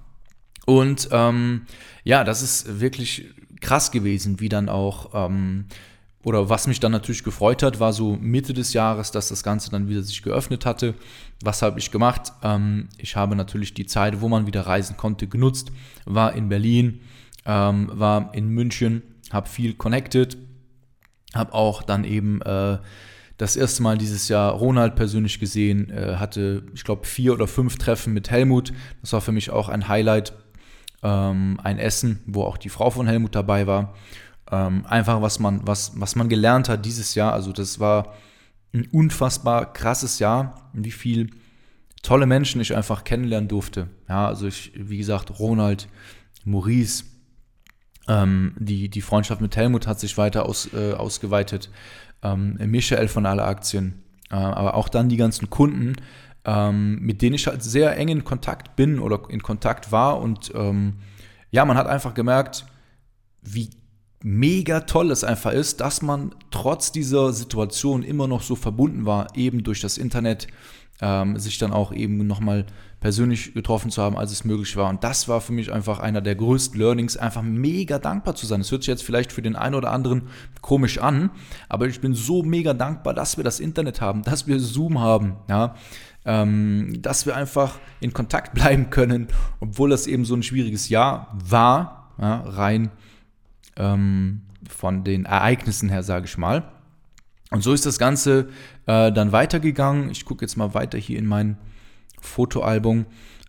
Und 0.66 1.10
ähm, 1.12 1.64
ja, 2.04 2.24
das 2.24 2.42
ist 2.42 2.80
wirklich 2.80 3.34
krass 3.62 3.92
gewesen, 3.92 4.40
wie 4.40 4.50
dann 4.50 4.70
auch, 4.70 5.12
ähm, 5.14 5.66
oder 6.24 6.50
was 6.50 6.68
mich 6.68 6.80
dann 6.80 6.92
natürlich 6.92 7.24
gefreut 7.24 7.64
hat, 7.64 7.80
war 7.80 7.92
so 7.92 8.16
Mitte 8.16 8.54
des 8.54 8.74
Jahres, 8.74 9.12
dass 9.12 9.30
das 9.30 9.44
Ganze 9.44 9.72
dann 9.72 9.90
wieder 9.90 10.04
sich 10.04 10.22
geöffnet 10.22 10.66
hatte. 10.66 10.96
Was 11.44 11.62
habe 11.62 11.80
ich 11.80 11.92
gemacht? 11.92 12.32
Ähm, 12.44 12.88
ich 12.98 13.16
habe 13.16 13.36
natürlich 13.36 13.74
die 13.74 13.86
Zeit, 13.86 14.22
wo 14.22 14.30
man 14.30 14.48
wieder 14.48 14.62
reisen 14.62 14.96
konnte, 14.96 15.28
genutzt. 15.28 15.72
War 16.06 16.34
in 16.34 16.48
Berlin, 16.48 17.02
ähm, 17.46 17.90
war 17.92 18.34
in 18.34 18.48
München, 18.50 19.02
habe 19.32 19.50
viel 19.50 19.74
connected, 19.74 20.38
habe 21.34 21.54
auch 21.54 21.84
dann 21.84 22.06
eben 22.06 22.42
äh, 22.42 22.78
das 23.38 23.56
erste 23.56 23.84
Mal 23.84 23.98
dieses 23.98 24.30
Jahr 24.30 24.54
Ronald 24.54 24.96
persönlich 24.96 25.40
gesehen, 25.40 25.90
äh, 25.90 26.16
hatte, 26.18 26.64
ich 26.74 26.84
glaube, 26.84 27.06
vier 27.06 27.34
oder 27.34 27.48
fünf 27.48 27.78
Treffen 27.78 28.14
mit 28.14 28.30
Helmut. 28.30 28.72
Das 29.02 29.12
war 29.12 29.22
für 29.22 29.32
mich 29.32 29.50
auch 29.50 29.68
ein 29.68 29.88
Highlight. 29.88 30.34
Ähm, 31.04 31.60
ein 31.62 31.78
Essen, 31.78 32.24
wo 32.26 32.44
auch 32.44 32.58
die 32.58 32.70
Frau 32.70 32.90
von 32.90 33.08
Helmut 33.08 33.36
dabei 33.36 33.68
war. 33.68 33.94
Ähm, 34.52 34.86
einfach, 34.88 35.22
was 35.22 35.40
man, 35.40 35.66
was, 35.68 35.92
was 35.96 36.16
man 36.16 36.30
gelernt 36.30 36.70
hat 36.70 36.86
dieses 36.86 37.16
Jahr. 37.16 37.34
Also, 37.34 37.52
das 37.52 37.80
war 37.80 38.14
ein 38.74 38.88
unfassbar 38.92 39.72
krasses 39.74 40.20
Jahr, 40.20 40.70
wie 40.74 40.92
viel 40.92 41.30
tolle 42.02 42.26
Menschen 42.26 42.62
ich 42.62 42.76
einfach 42.76 43.04
kennenlernen 43.04 43.48
durfte. 43.48 43.90
Ja, 44.10 44.28
also 44.28 44.48
ich, 44.48 44.74
wie 44.76 44.98
gesagt, 44.98 45.40
Ronald, 45.40 45.88
Maurice, 46.44 47.06
ähm, 48.08 48.54
die, 48.60 48.90
die 48.90 49.02
Freundschaft 49.02 49.42
mit 49.42 49.56
Helmut 49.56 49.88
hat 49.88 50.00
sich 50.00 50.18
weiter 50.18 50.46
aus, 50.46 50.70
äh, 50.74 50.94
ausgeweitet. 50.94 51.70
Ähm, 52.22 52.58
Michael 52.66 53.08
von 53.08 53.26
aller 53.26 53.48
Aktien. 53.48 54.04
Äh, 54.30 54.36
aber 54.36 54.76
auch 54.76 54.90
dann 54.90 55.10
die 55.10 55.18
ganzen 55.18 55.50
Kunden, 55.50 55.96
ähm, 56.46 57.00
mit 57.00 57.22
denen 57.22 57.36
ich 57.36 57.48
halt 57.48 57.64
sehr 57.64 57.98
eng 57.98 58.10
in 58.10 58.24
Kontakt 58.24 58.76
bin 58.76 59.00
oder 59.00 59.22
in 59.30 59.42
Kontakt 59.42 59.92
war. 59.92 60.20
Und 60.20 60.52
ähm, 60.56 60.96
ja, 61.52 61.66
man 61.66 61.78
hat 61.78 61.88
einfach 61.88 62.14
gemerkt, 62.14 62.66
wie 63.42 63.70
mega 64.24 64.82
toll 64.82 65.12
es 65.12 65.24
einfach 65.24 65.52
ist, 65.52 65.82
dass 65.82 66.02
man 66.02 66.34
trotz 66.50 66.92
dieser 66.92 67.34
Situation 67.34 68.04
immer 68.04 68.28
noch 68.28 68.42
so 68.42 68.56
verbunden 68.56 69.06
war, 69.06 69.36
eben 69.36 69.64
durch 69.64 69.82
das 69.82 69.98
Internet, 69.98 70.48
ähm, 71.02 71.38
sich 71.38 71.58
dann 71.58 71.74
auch 71.74 71.92
eben 71.92 72.26
nochmal 72.26 72.66
persönlich 73.02 73.54
getroffen 73.54 73.92
zu 73.92 74.02
haben, 74.02 74.18
als 74.18 74.32
es 74.32 74.46
möglich 74.46 74.78
war. 74.78 74.90
Und 74.90 75.04
das 75.04 75.28
war 75.28 75.42
für 75.42 75.52
mich 75.52 75.74
einfach 75.74 76.00
einer 76.00 76.22
der 76.22 76.36
größten 76.36 76.80
Learnings, 76.80 77.18
einfach 77.18 77.42
mega 77.42 78.00
dankbar 78.00 78.36
zu 78.36 78.46
sein. 78.46 78.62
Es 78.62 78.72
hört 78.72 78.84
sich 78.84 78.88
jetzt 78.88 79.04
vielleicht 79.04 79.34
für 79.34 79.42
den 79.42 79.58
einen 79.58 79.76
oder 79.76 79.92
anderen 79.92 80.30
komisch 80.62 81.00
an, 81.00 81.30
aber 81.68 81.88
ich 81.88 82.00
bin 82.00 82.14
so 82.14 82.44
mega 82.44 82.74
dankbar, 82.74 83.14
dass 83.14 83.36
wir 83.36 83.44
das 83.44 83.60
Internet 83.60 84.00
haben, 84.00 84.22
dass 84.22 84.48
wir 84.48 84.58
Zoom 84.60 85.02
haben, 85.02 85.36
ja, 85.50 85.76
ähm, 86.26 87.02
dass 87.02 87.26
wir 87.26 87.36
einfach 87.36 87.80
in 88.00 88.14
Kontakt 88.14 88.54
bleiben 88.56 88.90
können, 88.90 89.28
obwohl 89.60 89.90
das 89.90 90.08
eben 90.08 90.26
so 90.26 90.36
ein 90.36 90.44
schwieriges 90.44 90.90
Jahr 90.90 91.34
war, 91.34 92.14
ja, 92.20 92.42
rein 92.42 92.92
ähm, 93.76 94.42
von 94.70 95.04
den 95.04 95.26
Ereignissen 95.26 95.90
her, 95.90 96.04
sage 96.04 96.26
ich 96.26 96.38
mal. 96.38 96.64
Und 97.52 97.62
so 97.62 97.74
ist 97.74 97.86
das 97.86 98.00
Ganze 98.00 98.50
äh, 98.88 99.12
dann 99.12 99.32
weitergegangen. 99.32 100.10
Ich 100.10 100.26
gucke 100.26 100.44
jetzt 100.44 100.58
mal 100.58 100.74
weiter 100.74 100.98
hier 100.98 101.20
in 101.20 101.26
mein 101.26 101.58
Fotoalbum. 102.20 103.06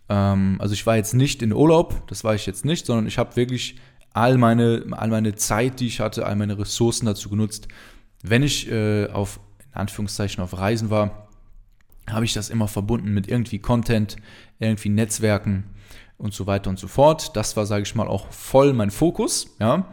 Ähm, 0.09 0.57
also 0.59 0.73
ich 0.73 0.85
war 0.85 0.95
jetzt 0.95 1.13
nicht 1.13 1.41
in 1.41 1.53
Urlaub, 1.53 2.07
das 2.07 2.23
war 2.23 2.35
ich 2.35 2.45
jetzt 2.45 2.65
nicht, 2.65 2.85
sondern 2.85 3.07
ich 3.07 3.17
habe 3.17 3.35
wirklich 3.35 3.77
all 4.13 4.37
meine, 4.37 4.85
all 4.91 5.09
meine 5.09 5.35
Zeit, 5.35 5.79
die 5.79 5.87
ich 5.87 5.99
hatte, 5.99 6.25
all 6.25 6.35
meine 6.35 6.57
Ressourcen 6.57 7.05
dazu 7.05 7.29
genutzt. 7.29 7.67
Wenn 8.21 8.43
ich 8.43 8.69
äh, 8.71 9.07
auf, 9.07 9.39
in 9.73 9.73
Anführungszeichen, 9.73 10.43
auf 10.43 10.57
Reisen 10.57 10.89
war, 10.89 11.24
habe 12.09 12.25
ich 12.25 12.33
das 12.33 12.49
immer 12.49 12.67
verbunden 12.67 13.13
mit 13.13 13.27
irgendwie 13.27 13.59
Content, 13.59 14.17
irgendwie 14.59 14.89
Netzwerken 14.89 15.65
und 16.17 16.33
so 16.33 16.47
weiter 16.47 16.69
und 16.69 16.79
so 16.79 16.87
fort. 16.87 17.35
Das 17.35 17.57
war, 17.57 17.65
sage 17.65 17.83
ich 17.83 17.95
mal, 17.95 18.07
auch 18.07 18.31
voll 18.31 18.73
mein 18.73 18.91
Fokus. 18.91 19.55
Ja. 19.59 19.91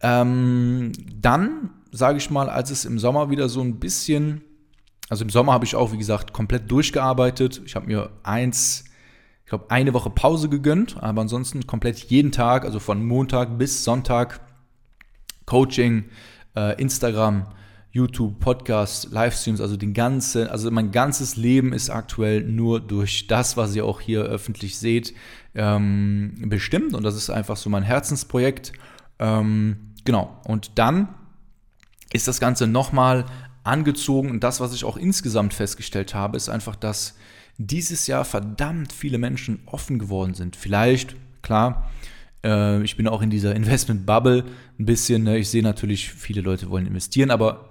Ähm, 0.00 0.92
dann, 1.14 1.70
sage 1.90 2.18
ich 2.18 2.30
mal, 2.30 2.48
als 2.48 2.70
es 2.70 2.84
im 2.84 2.98
Sommer 2.98 3.30
wieder 3.30 3.48
so 3.48 3.60
ein 3.60 3.78
bisschen 3.78 4.42
also 5.08 5.24
im 5.24 5.30
Sommer 5.30 5.52
habe 5.52 5.64
ich 5.64 5.74
auch, 5.74 5.92
wie 5.92 5.98
gesagt, 5.98 6.32
komplett 6.32 6.70
durchgearbeitet. 6.70 7.62
Ich 7.64 7.74
habe 7.74 7.86
mir 7.86 8.10
eins, 8.22 8.84
ich 9.44 9.48
glaube, 9.48 9.70
eine 9.70 9.94
Woche 9.94 10.10
Pause 10.10 10.48
gegönnt, 10.48 11.02
aber 11.02 11.22
ansonsten 11.22 11.66
komplett 11.66 11.98
jeden 11.98 12.30
Tag, 12.30 12.64
also 12.64 12.78
von 12.78 13.04
Montag 13.04 13.58
bis 13.58 13.84
Sonntag, 13.84 14.40
Coaching, 15.46 16.04
äh, 16.54 16.80
Instagram, 16.80 17.46
YouTube, 17.90 18.38
Podcast, 18.38 19.10
Livestreams, 19.10 19.60
also 19.60 19.76
den 19.76 19.94
ganzen, 19.94 20.46
also 20.48 20.70
mein 20.70 20.92
ganzes 20.92 21.36
Leben 21.36 21.72
ist 21.72 21.90
aktuell 21.90 22.42
nur 22.42 22.80
durch 22.80 23.26
das, 23.26 23.56
was 23.56 23.74
ihr 23.74 23.84
auch 23.84 24.00
hier 24.00 24.22
öffentlich 24.22 24.78
seht, 24.78 25.14
ähm, 25.54 26.34
bestimmt. 26.46 26.94
Und 26.94 27.02
das 27.02 27.16
ist 27.16 27.30
einfach 27.30 27.56
so 27.56 27.70
mein 27.70 27.82
Herzensprojekt. 27.82 28.72
Ähm, 29.18 29.94
genau. 30.04 30.40
Und 30.44 30.78
dann 30.78 31.08
ist 32.12 32.28
das 32.28 32.40
Ganze 32.40 32.66
nochmal 32.66 33.24
angezogen. 33.64 34.30
Und 34.30 34.44
das, 34.44 34.60
was 34.60 34.74
ich 34.74 34.84
auch 34.84 34.96
insgesamt 34.96 35.54
festgestellt 35.54 36.14
habe, 36.14 36.36
ist 36.36 36.48
einfach, 36.48 36.76
dass 36.76 37.16
dieses 37.56 38.06
Jahr 38.06 38.24
verdammt 38.24 38.92
viele 38.92 39.18
Menschen 39.18 39.60
offen 39.66 39.98
geworden 39.98 40.34
sind. 40.34 40.56
Vielleicht, 40.56 41.16
klar, 41.42 41.90
äh, 42.44 42.82
ich 42.82 42.96
bin 42.96 43.08
auch 43.08 43.22
in 43.22 43.30
dieser 43.30 43.54
Investment-Bubble 43.56 44.44
ein 44.78 44.86
bisschen. 44.86 45.24
Ne? 45.24 45.38
Ich 45.38 45.48
sehe 45.48 45.62
natürlich, 45.62 46.10
viele 46.10 46.40
Leute 46.40 46.70
wollen 46.70 46.86
investieren, 46.86 47.30
aber 47.30 47.67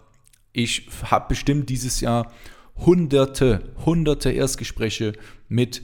ich 0.53 0.87
habe 1.03 1.27
bestimmt 1.29 1.69
dieses 1.69 2.01
Jahr 2.01 2.31
hunderte, 2.75 3.73
hunderte 3.85 4.31
Erstgespräche 4.31 5.13
mit 5.47 5.81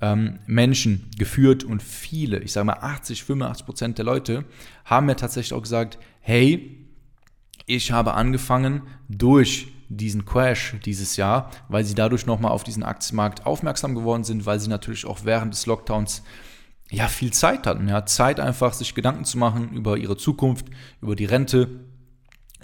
ähm, 0.00 0.38
Menschen 0.46 1.10
geführt 1.16 1.64
und 1.64 1.82
viele, 1.82 2.40
ich 2.40 2.52
sage 2.52 2.66
mal 2.66 2.78
80, 2.80 3.24
85 3.24 3.66
Prozent 3.66 3.98
der 3.98 4.04
Leute 4.04 4.44
haben 4.84 5.06
mir 5.06 5.16
tatsächlich 5.16 5.54
auch 5.54 5.62
gesagt, 5.62 5.98
hey, 6.20 6.86
ich 7.66 7.92
habe 7.92 8.14
angefangen 8.14 8.82
durch 9.08 9.68
diesen 9.88 10.24
Crash 10.24 10.74
dieses 10.84 11.16
Jahr, 11.16 11.50
weil 11.68 11.84
sie 11.84 11.94
dadurch 11.94 12.26
nochmal 12.26 12.52
auf 12.52 12.64
diesen 12.64 12.82
Aktienmarkt 12.82 13.46
aufmerksam 13.46 13.94
geworden 13.94 14.24
sind, 14.24 14.46
weil 14.46 14.60
sie 14.60 14.68
natürlich 14.68 15.06
auch 15.06 15.20
während 15.24 15.54
des 15.54 15.66
Lockdowns 15.66 16.22
ja 16.90 17.08
viel 17.08 17.32
Zeit 17.32 17.66
hatten, 17.66 17.88
ja, 17.88 18.06
Zeit 18.06 18.38
einfach 18.38 18.72
sich 18.72 18.94
Gedanken 18.94 19.24
zu 19.24 19.38
machen 19.38 19.70
über 19.72 19.96
ihre 19.96 20.16
Zukunft, 20.16 20.66
über 21.00 21.16
die 21.16 21.24
Rente, 21.24 21.80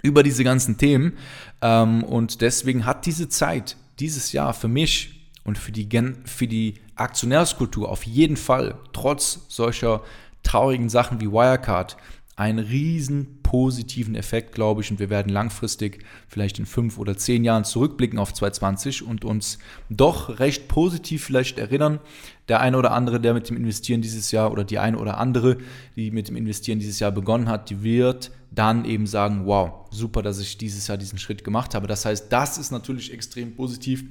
über 0.03 0.21
diese 0.21 0.43
ganzen 0.43 0.77
Themen. 0.77 1.17
Ähm, 1.61 2.03
und 2.03 2.41
deswegen 2.41 2.85
hat 2.85 3.07
diese 3.07 3.27
Zeit 3.29 3.77
dieses 3.99 4.31
Jahr 4.31 4.53
für 4.53 4.67
mich 4.67 5.31
und 5.43 5.57
für 5.57 5.71
die, 5.71 5.87
für 6.25 6.47
die 6.47 6.75
Aktionärskultur 6.95 7.89
auf 7.89 8.03
jeden 8.03 8.37
Fall, 8.37 8.75
trotz 8.93 9.45
solcher 9.47 10.03
traurigen 10.43 10.89
Sachen 10.89 11.19
wie 11.21 11.31
Wirecard, 11.31 11.97
einen 12.35 12.59
riesen 12.59 13.41
positiven 13.43 14.15
Effekt, 14.15 14.55
glaube 14.55 14.81
ich, 14.81 14.89
und 14.89 14.99
wir 14.99 15.11
werden 15.11 15.29
langfristig 15.29 16.03
vielleicht 16.27 16.57
in 16.57 16.65
fünf 16.65 16.97
oder 16.97 17.15
zehn 17.15 17.43
Jahren 17.43 17.63
zurückblicken 17.63 18.17
auf 18.17 18.33
2020 18.33 19.05
und 19.05 19.23
uns 19.23 19.59
doch 19.89 20.39
recht 20.39 20.67
positiv 20.67 21.23
vielleicht 21.23 21.59
erinnern. 21.59 21.99
Der 22.47 22.59
eine 22.59 22.77
oder 22.77 22.91
andere, 22.91 23.19
der 23.19 23.35
mit 23.35 23.49
dem 23.49 23.57
Investieren 23.57 24.01
dieses 24.01 24.31
Jahr 24.31 24.51
oder 24.51 24.63
die 24.63 24.79
eine 24.79 24.97
oder 24.97 25.19
andere, 25.19 25.57
die 25.95 26.09
mit 26.09 26.27
dem 26.27 26.35
Investieren 26.35 26.79
dieses 26.79 26.99
Jahr 26.99 27.11
begonnen 27.11 27.47
hat, 27.47 27.69
die 27.69 27.83
wird 27.83 28.31
dann 28.49 28.85
eben 28.85 29.05
sagen, 29.05 29.45
wow, 29.45 29.85
super, 29.91 30.23
dass 30.23 30.39
ich 30.39 30.57
dieses 30.57 30.87
Jahr 30.87 30.97
diesen 30.97 31.19
Schritt 31.19 31.43
gemacht 31.43 31.75
habe. 31.75 31.85
Das 31.85 32.05
heißt, 32.05 32.31
das 32.31 32.57
ist 32.57 32.71
natürlich 32.71 33.13
extrem 33.13 33.55
positiv. 33.55 34.03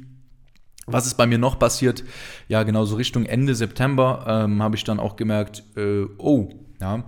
Was 0.87 1.07
ist 1.07 1.15
bei 1.15 1.27
mir 1.27 1.39
noch 1.39 1.59
passiert? 1.59 2.03
Ja, 2.49 2.63
genau 2.63 2.85
so 2.85 2.97
Richtung 2.97 3.25
Ende 3.25 3.55
September 3.55 4.25
ähm, 4.27 4.63
habe 4.63 4.77
ich 4.77 4.85
dann 4.85 4.99
auch 5.01 5.17
gemerkt, 5.17 5.65
äh, 5.77 6.05
oh, 6.19 6.51
ja, 6.81 7.05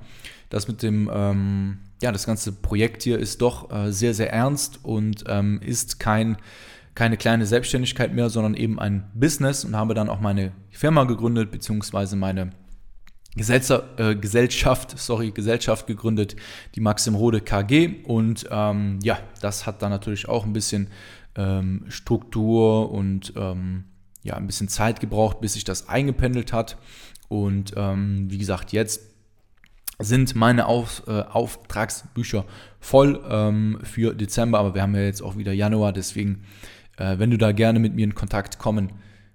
das 0.55 0.69
mit 0.69 0.83
dem, 0.83 1.11
ähm, 1.13 1.79
ja, 2.03 2.13
das 2.13 2.27
ganze 2.27 2.53
Projekt 2.53 3.03
hier 3.03 3.19
ist 3.19 3.43
doch 3.43 3.71
äh, 3.71 3.93
sehr, 3.93 4.15
sehr 4.15 4.33
ernst 4.33 4.85
und 4.85 5.25
ähm, 5.27 5.61
ist 5.63 5.99
kein 5.99 6.37
keine 6.95 7.17
kleine 7.17 7.45
Selbstständigkeit 7.45 8.15
mehr, 8.15 8.31
sondern 8.31 8.55
eben 8.55 8.79
ein 8.79 9.11
Business 9.15 9.65
und 9.65 9.75
habe 9.75 9.95
dann 9.95 10.09
auch 10.09 10.21
meine 10.21 10.53
Firma 10.71 11.05
gegründet, 11.05 11.51
beziehungsweise 11.51 12.15
meine 12.15 12.51
äh, 13.37 14.15
Gesellschaft, 14.15 14.97
sorry, 14.97 15.33
Gesellschaft 15.33 15.89
gegründet, 15.89 16.37
die 16.77 16.81
Maxim 16.81 17.17
Rode 17.17 17.41
KG. 17.41 18.05
Und 18.05 18.47
ähm, 18.49 19.01
ja, 19.03 19.19
das 19.41 19.67
hat 19.67 19.83
dann 19.83 19.91
natürlich 19.91 20.29
auch 20.29 20.45
ein 20.45 20.53
bisschen 20.53 20.89
ähm, 21.35 21.85
Struktur 21.89 22.93
und 22.93 23.33
ähm, 23.37 23.87
ja, 24.23 24.37
ein 24.37 24.47
bisschen 24.47 24.69
Zeit 24.69 25.01
gebraucht, 25.01 25.41
bis 25.41 25.55
sich 25.55 25.65
das 25.65 25.89
eingependelt 25.89 26.53
hat. 26.53 26.79
Und 27.29 27.73
ähm, 27.77 28.27
wie 28.31 28.39
gesagt, 28.39 28.73
jetzt 28.73 29.14
sind 29.99 30.35
meine 30.35 30.67
Auf, 30.67 31.05
äh, 31.07 31.21
Auftragsbücher 31.23 32.45
voll 32.81 33.23
ähm, 33.29 33.79
für 33.83 34.15
Dezember, 34.15 34.59
aber 34.59 34.75
wir 34.75 34.83
haben 34.83 34.95
ja 34.95 35.03
jetzt 35.03 35.23
auch 35.23 35.37
wieder 35.37 35.53
Januar, 35.53 35.93
deswegen, 35.93 36.45
äh, 36.97 37.19
wenn 37.19 37.31
du 37.31 37.39
da 37.39 37.53
gerne 37.53 37.79
mit 37.79 37.95
mir 37.95 38.05
in 38.05 38.15
Kontakt 38.15 38.59
kommen 38.59 38.93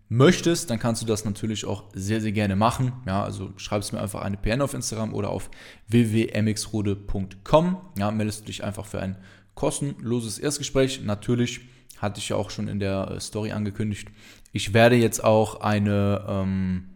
möchtest, 0.09 0.69
dann 0.69 0.79
kannst 0.79 1.01
du 1.01 1.05
das 1.05 1.23
natürlich 1.23 1.65
auch 1.65 1.85
sehr, 1.93 2.19
sehr 2.19 2.31
gerne 2.31 2.55
machen. 2.55 2.93
Ja, 3.05 3.23
also 3.23 3.53
schreibst 3.57 3.93
mir 3.93 4.01
einfach 4.01 4.21
eine 4.21 4.37
PN 4.37 4.61
auf 4.61 4.73
Instagram 4.73 5.13
oder 5.13 5.29
auf 5.29 5.49
www.mxrode.com. 5.87 7.77
Ja, 7.97 8.11
meldest 8.11 8.41
du 8.41 8.45
dich 8.45 8.63
einfach 8.63 8.85
für 8.85 8.99
ein 8.99 9.17
kostenloses 9.53 10.39
Erstgespräch. 10.39 11.01
Natürlich 11.03 11.61
hatte 11.99 12.19
ich 12.19 12.29
ja 12.29 12.35
auch 12.35 12.49
schon 12.49 12.67
in 12.67 12.79
der 12.79 13.11
äh, 13.11 13.19
Story 13.19 13.51
angekündigt. 13.51 14.09
Ich 14.51 14.73
werde 14.73 14.95
jetzt 14.95 15.23
auch 15.23 15.61
eine, 15.61 16.25
ähm, 16.27 16.89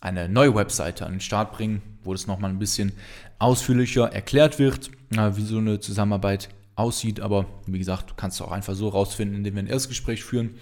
eine 0.00 0.28
neue 0.28 0.54
Webseite 0.54 1.06
an 1.06 1.12
den 1.12 1.20
Start 1.20 1.52
bringen, 1.52 1.80
wo 2.04 2.12
das 2.12 2.26
nochmal 2.26 2.50
ein 2.50 2.58
bisschen 2.58 2.92
ausführlicher 3.38 4.12
erklärt 4.12 4.58
wird, 4.58 4.90
äh, 5.16 5.36
wie 5.36 5.42
so 5.42 5.58
eine 5.58 5.80
Zusammenarbeit 5.80 6.48
aussieht. 6.74 7.20
Aber 7.20 7.46
wie 7.66 7.78
gesagt, 7.78 8.10
du 8.10 8.14
kannst 8.14 8.40
auch 8.42 8.52
einfach 8.52 8.74
so 8.74 8.88
rausfinden, 8.88 9.36
indem 9.36 9.54
wir 9.54 9.62
ein 9.62 9.68
Erstgespräch 9.68 10.24
führen. 10.24 10.54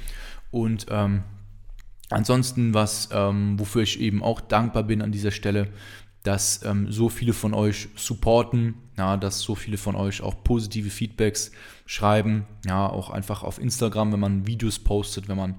Und 0.50 0.86
ähm, 0.90 1.22
ansonsten, 2.10 2.74
was, 2.74 3.08
ähm, 3.12 3.58
wofür 3.58 3.82
ich 3.82 4.00
eben 4.00 4.22
auch 4.22 4.40
dankbar 4.40 4.82
bin 4.82 5.02
an 5.02 5.12
dieser 5.12 5.30
Stelle, 5.30 5.68
dass 6.22 6.62
ähm, 6.64 6.90
so 6.90 7.08
viele 7.08 7.32
von 7.32 7.54
euch 7.54 7.88
supporten, 7.96 8.74
ja, 8.98 9.16
dass 9.16 9.40
so 9.40 9.54
viele 9.54 9.78
von 9.78 9.96
euch 9.96 10.20
auch 10.20 10.44
positive 10.44 10.90
Feedbacks 10.90 11.50
schreiben, 11.86 12.46
ja, 12.66 12.86
auch 12.86 13.08
einfach 13.10 13.42
auf 13.42 13.58
Instagram, 13.58 14.12
wenn 14.12 14.20
man 14.20 14.46
Videos 14.46 14.78
postet, 14.78 15.28
wenn 15.28 15.38
man, 15.38 15.54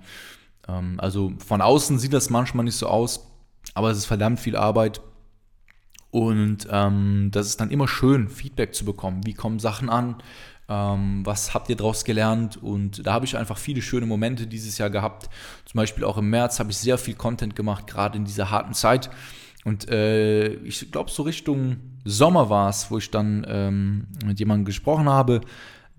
ähm, 0.67 0.99
also 0.99 1.33
von 1.45 1.61
außen 1.61 1.97
sieht 1.97 2.13
das 2.13 2.29
manchmal 2.29 2.65
nicht 2.65 2.75
so 2.75 2.87
aus, 2.87 3.27
aber 3.73 3.89
es 3.89 3.97
ist 3.97 4.05
verdammt 4.05 4.39
viel 4.39 4.55
Arbeit 4.55 5.01
und 6.11 6.67
ähm, 6.69 7.29
das 7.31 7.47
ist 7.47 7.61
dann 7.61 7.71
immer 7.71 7.87
schön, 7.87 8.29
Feedback 8.29 8.75
zu 8.75 8.83
bekommen. 8.85 9.21
Wie 9.25 9.33
kommen 9.33 9.59
Sachen 9.59 9.89
an? 9.89 10.17
Ähm, 10.67 11.25
was 11.25 11.53
habt 11.53 11.69
ihr 11.69 11.77
daraus 11.77 12.03
gelernt? 12.03 12.61
Und 12.61 13.05
da 13.07 13.13
habe 13.13 13.25
ich 13.25 13.37
einfach 13.37 13.57
viele 13.57 13.81
schöne 13.81 14.05
Momente 14.05 14.45
dieses 14.45 14.77
Jahr 14.77 14.89
gehabt. 14.89 15.29
Zum 15.65 15.77
Beispiel 15.77 16.03
auch 16.03 16.17
im 16.17 16.29
März 16.29 16.59
habe 16.59 16.71
ich 16.71 16.77
sehr 16.77 16.97
viel 16.97 17.15
Content 17.15 17.55
gemacht, 17.55 17.87
gerade 17.87 18.17
in 18.17 18.25
dieser 18.25 18.51
harten 18.51 18.73
Zeit. 18.73 19.09
Und 19.63 19.89
äh, 19.89 20.49
ich 20.49 20.91
glaube, 20.91 21.11
so 21.11 21.23
Richtung 21.23 21.77
Sommer 22.03 22.49
war 22.49 22.69
es, 22.69 22.91
wo 22.91 22.97
ich 22.97 23.09
dann 23.09 23.45
ähm, 23.47 24.07
mit 24.25 24.39
jemandem 24.39 24.65
gesprochen 24.65 25.07
habe, 25.07 25.41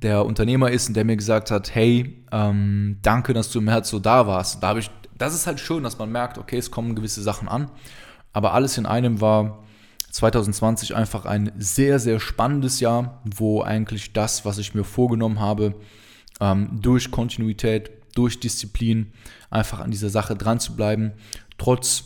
der 0.02 0.26
Unternehmer 0.26 0.71
ist 0.71 0.88
und 0.88 0.95
der 0.95 1.04
mir 1.04 1.16
gesagt 1.16 1.50
hat, 1.50 1.75
hey, 1.75 2.23
ähm, 2.33 2.99
danke, 3.02 3.33
dass 3.33 3.50
du 3.50 3.61
im 3.61 3.66
März 3.66 3.88
so 3.88 3.99
da 3.99 4.26
warst. 4.26 4.62
da 4.62 4.69
habe 4.69 4.81
ich, 4.81 4.90
das 5.16 5.35
ist 5.35 5.47
halt 5.47 5.61
schön, 5.61 5.85
dass 5.85 5.99
man 5.99 6.11
merkt, 6.11 6.38
okay, 6.38 6.59
es 6.59 6.71
kommen 6.71 6.97
gewisse 6.97 7.23
Sachen 7.23 7.49
an. 7.49 7.71
Aber 8.33 8.52
alles 8.52 8.78
in 8.78 8.87
einem 8.87 9.21
war 9.21 9.62
2020 10.12 10.95
einfach 10.95 11.25
ein 11.25 11.52
sehr, 11.57 11.99
sehr 11.99 12.21
spannendes 12.21 12.81
Jahr, 12.81 13.23
wo 13.25 13.62
eigentlich 13.62 14.12
das, 14.12 14.45
was 14.45 14.59
ich 14.59 14.75
mir 14.75 14.85
vorgenommen 14.85 15.40
habe, 15.40 15.75
ähm, 16.40 16.78
durch 16.81 17.11
Kontinuität, 17.11 17.90
durch 18.14 18.38
Disziplin 18.38 19.12
einfach 19.50 19.81
an 19.81 19.90
dieser 19.90 20.11
Sache 20.11 20.37
dran 20.37 20.61
zu 20.61 20.76
bleiben, 20.76 21.12
trotz 21.57 22.04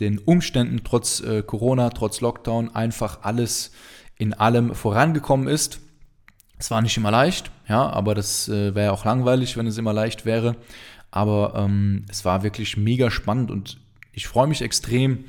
den 0.00 0.18
Umständen, 0.18 0.80
trotz 0.82 1.20
äh, 1.20 1.42
Corona, 1.42 1.90
trotz 1.90 2.22
Lockdown, 2.22 2.74
einfach 2.74 3.18
alles 3.22 3.70
in 4.16 4.32
allem 4.32 4.74
vorangekommen 4.74 5.46
ist. 5.46 5.80
Es 6.58 6.70
war 6.70 6.80
nicht 6.80 6.96
immer 6.96 7.10
leicht, 7.10 7.50
ja, 7.68 7.86
aber 7.86 8.14
das 8.14 8.48
äh, 8.48 8.74
wäre 8.74 8.92
auch 8.92 9.04
langweilig, 9.04 9.58
wenn 9.58 9.66
es 9.66 9.76
immer 9.76 9.92
leicht 9.92 10.24
wäre. 10.24 10.56
Aber 11.10 11.54
ähm, 11.54 12.06
es 12.08 12.24
war 12.24 12.42
wirklich 12.42 12.78
mega 12.78 13.10
spannend 13.10 13.50
und 13.50 13.78
ich 14.12 14.26
freue 14.26 14.46
mich 14.46 14.62
extrem, 14.62 15.26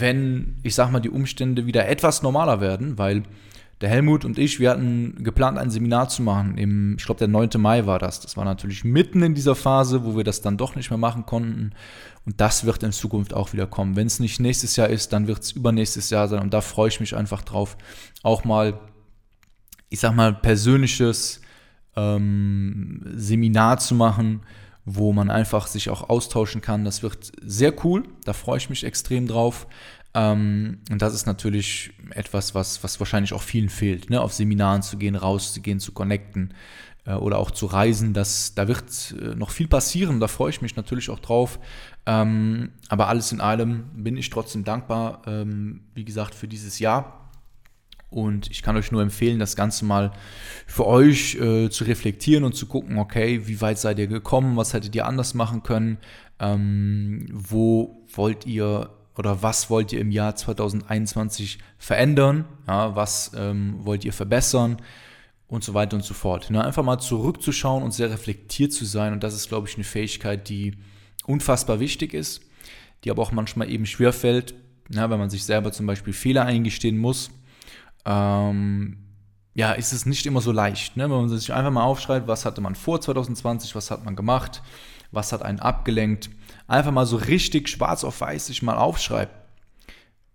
wenn, 0.00 0.56
ich 0.62 0.74
sag 0.74 0.90
mal, 0.90 1.00
die 1.00 1.10
Umstände 1.10 1.66
wieder 1.66 1.88
etwas 1.88 2.22
normaler 2.22 2.60
werden, 2.60 2.98
weil 2.98 3.22
der 3.80 3.90
Helmut 3.90 4.24
und 4.24 4.38
ich, 4.38 4.60
wir 4.60 4.70
hatten 4.70 5.24
geplant, 5.24 5.58
ein 5.58 5.70
Seminar 5.70 6.08
zu 6.08 6.22
machen. 6.22 6.56
Im, 6.56 6.96
ich 6.98 7.04
glaube, 7.04 7.18
der 7.18 7.28
9. 7.28 7.50
Mai 7.58 7.84
war 7.84 7.98
das. 7.98 8.20
Das 8.20 8.36
war 8.36 8.44
natürlich 8.44 8.84
mitten 8.84 9.22
in 9.22 9.34
dieser 9.34 9.56
Phase, 9.56 10.04
wo 10.04 10.16
wir 10.16 10.22
das 10.22 10.40
dann 10.40 10.56
doch 10.56 10.76
nicht 10.76 10.90
mehr 10.90 10.98
machen 10.98 11.26
konnten. 11.26 11.72
Und 12.24 12.40
das 12.40 12.64
wird 12.64 12.84
in 12.84 12.92
Zukunft 12.92 13.34
auch 13.34 13.52
wieder 13.52 13.66
kommen. 13.66 13.96
Wenn 13.96 14.06
es 14.06 14.20
nicht 14.20 14.38
nächstes 14.38 14.76
Jahr 14.76 14.88
ist, 14.88 15.12
dann 15.12 15.26
wird 15.26 15.40
es 15.40 15.50
übernächstes 15.50 16.10
Jahr 16.10 16.28
sein. 16.28 16.40
Und 16.42 16.54
da 16.54 16.60
freue 16.60 16.88
ich 16.88 17.00
mich 17.00 17.16
einfach 17.16 17.42
drauf, 17.42 17.76
auch 18.22 18.44
mal, 18.44 18.78
ich 19.88 19.98
sag 19.98 20.14
mal, 20.14 20.32
persönliches 20.32 21.40
ähm, 21.96 23.02
Seminar 23.16 23.78
zu 23.78 23.96
machen, 23.96 24.42
wo 24.84 25.12
man 25.12 25.30
einfach 25.30 25.66
sich 25.66 25.90
auch 25.90 26.08
austauschen 26.08 26.60
kann. 26.60 26.84
Das 26.84 27.02
wird 27.02 27.32
sehr 27.42 27.72
cool. 27.84 28.04
Da 28.24 28.32
freue 28.32 28.58
ich 28.58 28.70
mich 28.70 28.84
extrem 28.84 29.28
drauf. 29.28 29.66
Ähm, 30.14 30.78
und 30.90 31.00
das 31.00 31.14
ist 31.14 31.26
natürlich 31.26 31.92
etwas, 32.10 32.54
was, 32.54 32.84
was 32.84 33.00
wahrscheinlich 33.00 33.32
auch 33.32 33.42
vielen 33.42 33.68
fehlt, 33.68 34.10
ne? 34.10 34.20
auf 34.20 34.32
Seminaren 34.32 34.82
zu 34.82 34.98
gehen, 34.98 35.14
rauszugehen, 35.14 35.80
zu 35.80 35.92
connecten 35.92 36.52
äh, 37.06 37.14
oder 37.14 37.38
auch 37.38 37.50
zu 37.50 37.66
reisen. 37.66 38.12
Das, 38.12 38.54
da 38.54 38.68
wird 38.68 39.14
äh, 39.20 39.34
noch 39.34 39.50
viel 39.50 39.68
passieren, 39.68 40.20
da 40.20 40.28
freue 40.28 40.50
ich 40.50 40.60
mich 40.60 40.76
natürlich 40.76 41.08
auch 41.08 41.20
drauf. 41.20 41.58
Ähm, 42.04 42.72
aber 42.88 43.08
alles 43.08 43.32
in 43.32 43.40
allem 43.40 43.84
bin 43.94 44.16
ich 44.16 44.28
trotzdem 44.28 44.64
dankbar, 44.64 45.22
ähm, 45.26 45.82
wie 45.94 46.04
gesagt, 46.04 46.34
für 46.34 46.48
dieses 46.48 46.78
Jahr. 46.78 47.21
Und 48.12 48.50
ich 48.50 48.62
kann 48.62 48.76
euch 48.76 48.92
nur 48.92 49.02
empfehlen, 49.02 49.38
das 49.38 49.56
Ganze 49.56 49.84
mal 49.84 50.12
für 50.66 50.86
euch 50.86 51.34
äh, 51.36 51.70
zu 51.70 51.84
reflektieren 51.84 52.44
und 52.44 52.54
zu 52.54 52.66
gucken, 52.66 52.98
okay, 52.98 53.46
wie 53.46 53.60
weit 53.60 53.78
seid 53.78 53.98
ihr 53.98 54.06
gekommen, 54.06 54.56
was 54.56 54.74
hättet 54.74 54.94
ihr 54.94 55.06
anders 55.06 55.34
machen 55.34 55.62
können, 55.62 55.98
ähm, 56.38 57.26
wo 57.32 58.04
wollt 58.14 58.46
ihr 58.46 58.90
oder 59.16 59.42
was 59.42 59.68
wollt 59.70 59.92
ihr 59.92 60.00
im 60.00 60.10
Jahr 60.10 60.36
2021 60.36 61.58
verändern, 61.78 62.44
ja, 62.66 62.96
was 62.96 63.32
ähm, 63.36 63.76
wollt 63.80 64.04
ihr 64.04 64.12
verbessern 64.12 64.78
und 65.48 65.62
so 65.62 65.74
weiter 65.74 65.96
und 65.96 66.04
so 66.04 66.14
fort. 66.14 66.50
Ne? 66.50 66.64
Einfach 66.64 66.82
mal 66.82 66.98
zurückzuschauen 66.98 67.82
und 67.82 67.92
sehr 67.92 68.10
reflektiert 68.10 68.72
zu 68.72 68.84
sein 68.84 69.12
und 69.12 69.22
das 69.22 69.34
ist, 69.34 69.48
glaube 69.48 69.68
ich, 69.68 69.74
eine 69.74 69.84
Fähigkeit, 69.84 70.48
die 70.48 70.76
unfassbar 71.26 71.78
wichtig 71.78 72.14
ist, 72.14 72.42
die 73.04 73.10
aber 73.10 73.22
auch 73.22 73.32
manchmal 73.32 73.70
eben 73.70 73.86
schwer 73.86 74.12
fällt, 74.12 74.54
ja, 74.90 75.10
wenn 75.10 75.18
man 75.18 75.30
sich 75.30 75.44
selber 75.44 75.72
zum 75.72 75.86
Beispiel 75.86 76.12
Fehler 76.12 76.44
eingestehen 76.44 76.98
muss. 76.98 77.30
Ähm, 78.04 78.98
ja, 79.54 79.72
ist 79.72 79.92
es 79.92 80.06
nicht 80.06 80.26
immer 80.26 80.40
so 80.40 80.50
leicht, 80.50 80.96
ne? 80.96 81.04
wenn 81.04 81.10
man 81.10 81.28
sich 81.28 81.52
einfach 81.52 81.70
mal 81.70 81.84
aufschreibt, 81.84 82.26
was 82.26 82.44
hatte 82.44 82.60
man 82.60 82.74
vor 82.74 83.00
2020, 83.00 83.74
was 83.74 83.90
hat 83.90 84.04
man 84.04 84.16
gemacht, 84.16 84.62
was 85.10 85.32
hat 85.32 85.42
einen 85.42 85.60
abgelenkt 85.60 86.30
einfach 86.72 86.92
mal 86.92 87.06
so 87.06 87.16
richtig 87.16 87.68
schwarz 87.68 88.04
auf 88.04 88.20
weiß 88.20 88.46
sich 88.46 88.62
mal 88.62 88.76
aufschreibt, 88.76 89.34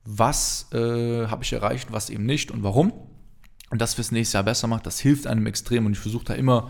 was 0.06 0.72
äh, 0.72 1.28
habe 1.28 1.44
ich 1.44 1.52
erreicht, 1.52 1.92
was 1.92 2.10
eben 2.10 2.26
nicht 2.26 2.52
und 2.52 2.64
warum. 2.64 2.94
Und 3.70 3.82
das 3.82 3.96
fürs 3.96 4.12
nächste 4.12 4.38
Jahr 4.38 4.44
besser 4.44 4.68
macht, 4.68 4.86
das 4.86 5.00
hilft 5.00 5.28
einem 5.28 5.46
extrem 5.46 5.86
und 5.86 5.94
ich 5.94 6.00
versuche 6.00 6.26
da 6.26 6.34
immer 6.36 6.70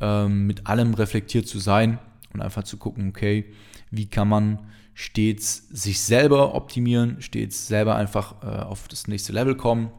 ähm, 0.00 0.46
mit 0.46 0.66
allem 0.66 0.94
reflektiert 0.94 1.48
zu 1.48 1.58
sein 1.58 1.98
und 2.32 2.40
einfach 2.40 2.62
zu 2.62 2.76
gucken, 2.76 3.08
okay, 3.08 3.52
wie 3.90 4.06
kann 4.06 4.28
man 4.28 4.60
stets 4.94 5.68
sich 5.70 6.00
selber 6.00 6.54
optimieren, 6.54 7.20
stets 7.20 7.66
selber 7.66 7.96
einfach 7.96 8.42
äh, 8.42 8.46
auf 8.46 8.86
das 8.86 9.08
nächste 9.08 9.32
Level 9.32 9.56
kommen, 9.56 9.90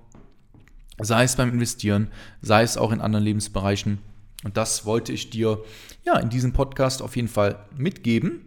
sei 0.99 1.23
es 1.23 1.35
beim 1.35 1.49
Investieren, 1.49 2.09
sei 2.41 2.63
es 2.63 2.77
auch 2.77 2.91
in 2.91 3.01
anderen 3.01 3.25
Lebensbereichen. 3.25 3.99
Und 4.43 4.57
das 4.57 4.85
wollte 4.85 5.13
ich 5.13 5.29
dir 5.29 5.59
ja 6.05 6.17
in 6.17 6.29
diesem 6.29 6.53
Podcast 6.53 7.01
auf 7.01 7.15
jeden 7.15 7.27
Fall 7.27 7.57
mitgeben. 7.75 8.41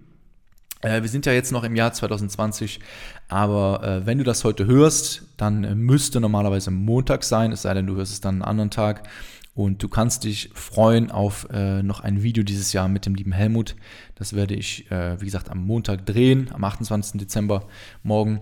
Äh, 0.82 1.02
wir 1.02 1.08
sind 1.08 1.26
ja 1.26 1.32
jetzt 1.32 1.52
noch 1.52 1.64
im 1.64 1.76
Jahr 1.76 1.92
2020, 1.92 2.80
aber 3.28 3.82
äh, 3.82 4.06
wenn 4.06 4.18
du 4.18 4.24
das 4.24 4.44
heute 4.44 4.66
hörst, 4.66 5.22
dann 5.36 5.78
müsste 5.78 6.20
normalerweise 6.20 6.70
Montag 6.70 7.24
sein, 7.24 7.52
es 7.52 7.62
sei 7.62 7.74
denn, 7.74 7.86
du 7.86 7.96
hörst 7.96 8.12
es 8.12 8.20
dann 8.20 8.36
einen 8.36 8.42
anderen 8.42 8.70
Tag. 8.70 9.08
Und 9.52 9.82
du 9.82 9.88
kannst 9.88 10.24
dich 10.24 10.50
freuen 10.54 11.10
auf 11.10 11.48
äh, 11.50 11.82
noch 11.82 12.00
ein 12.00 12.22
Video 12.22 12.44
dieses 12.44 12.72
Jahr 12.72 12.88
mit 12.88 13.04
dem 13.04 13.14
lieben 13.14 13.32
Helmut. 13.32 13.74
Das 14.14 14.32
werde 14.32 14.54
ich, 14.54 14.90
äh, 14.90 15.20
wie 15.20 15.24
gesagt, 15.24 15.50
am 15.50 15.66
Montag 15.66 16.06
drehen, 16.06 16.50
am 16.52 16.62
28. 16.62 17.20
Dezember 17.20 17.66
morgen. 18.02 18.40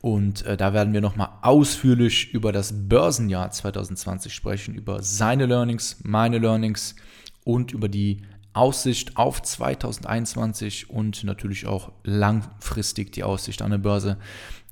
Und 0.00 0.46
äh, 0.46 0.56
da 0.56 0.72
werden 0.72 0.92
wir 0.92 1.00
nochmal 1.00 1.28
ausführlich 1.42 2.32
über 2.32 2.52
das 2.52 2.88
Börsenjahr 2.88 3.50
2020 3.50 4.32
sprechen, 4.32 4.74
über 4.74 5.02
seine 5.02 5.46
Learnings, 5.46 5.98
meine 6.02 6.38
Learnings 6.38 6.96
und 7.44 7.72
über 7.72 7.88
die 7.88 8.22
Aussicht 8.52 9.16
auf 9.16 9.42
2021 9.42 10.90
und 10.90 11.22
natürlich 11.24 11.66
auch 11.66 11.92
langfristig 12.02 13.12
die 13.12 13.22
Aussicht 13.22 13.62
an 13.62 13.70
der 13.70 13.78
Börse. 13.78 14.16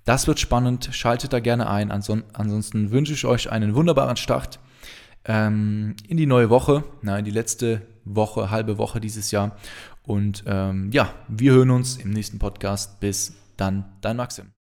Das 0.04 0.26
wird 0.26 0.40
spannend, 0.40 0.88
schaltet 0.92 1.32
da 1.32 1.40
gerne 1.40 1.68
ein. 1.68 1.90
Ansonsten 1.90 2.90
wünsche 2.90 3.12
ich 3.12 3.26
euch 3.26 3.52
einen 3.52 3.74
wunderbaren 3.74 4.16
Start 4.16 4.58
ähm, 5.26 5.94
in 6.08 6.16
die 6.16 6.26
neue 6.26 6.48
Woche, 6.48 6.82
na, 7.02 7.18
in 7.18 7.26
die 7.26 7.30
letzte 7.30 7.82
Woche, 8.04 8.50
halbe 8.50 8.78
Woche 8.78 9.00
dieses 9.00 9.30
Jahr. 9.30 9.56
Und 10.02 10.44
ähm, 10.46 10.90
ja, 10.92 11.12
wir 11.28 11.52
hören 11.52 11.70
uns 11.70 11.98
im 11.98 12.10
nächsten 12.10 12.38
Podcast. 12.38 13.00
Bis 13.00 13.34
dann, 13.58 13.84
dein 14.00 14.16
Maxim. 14.16 14.52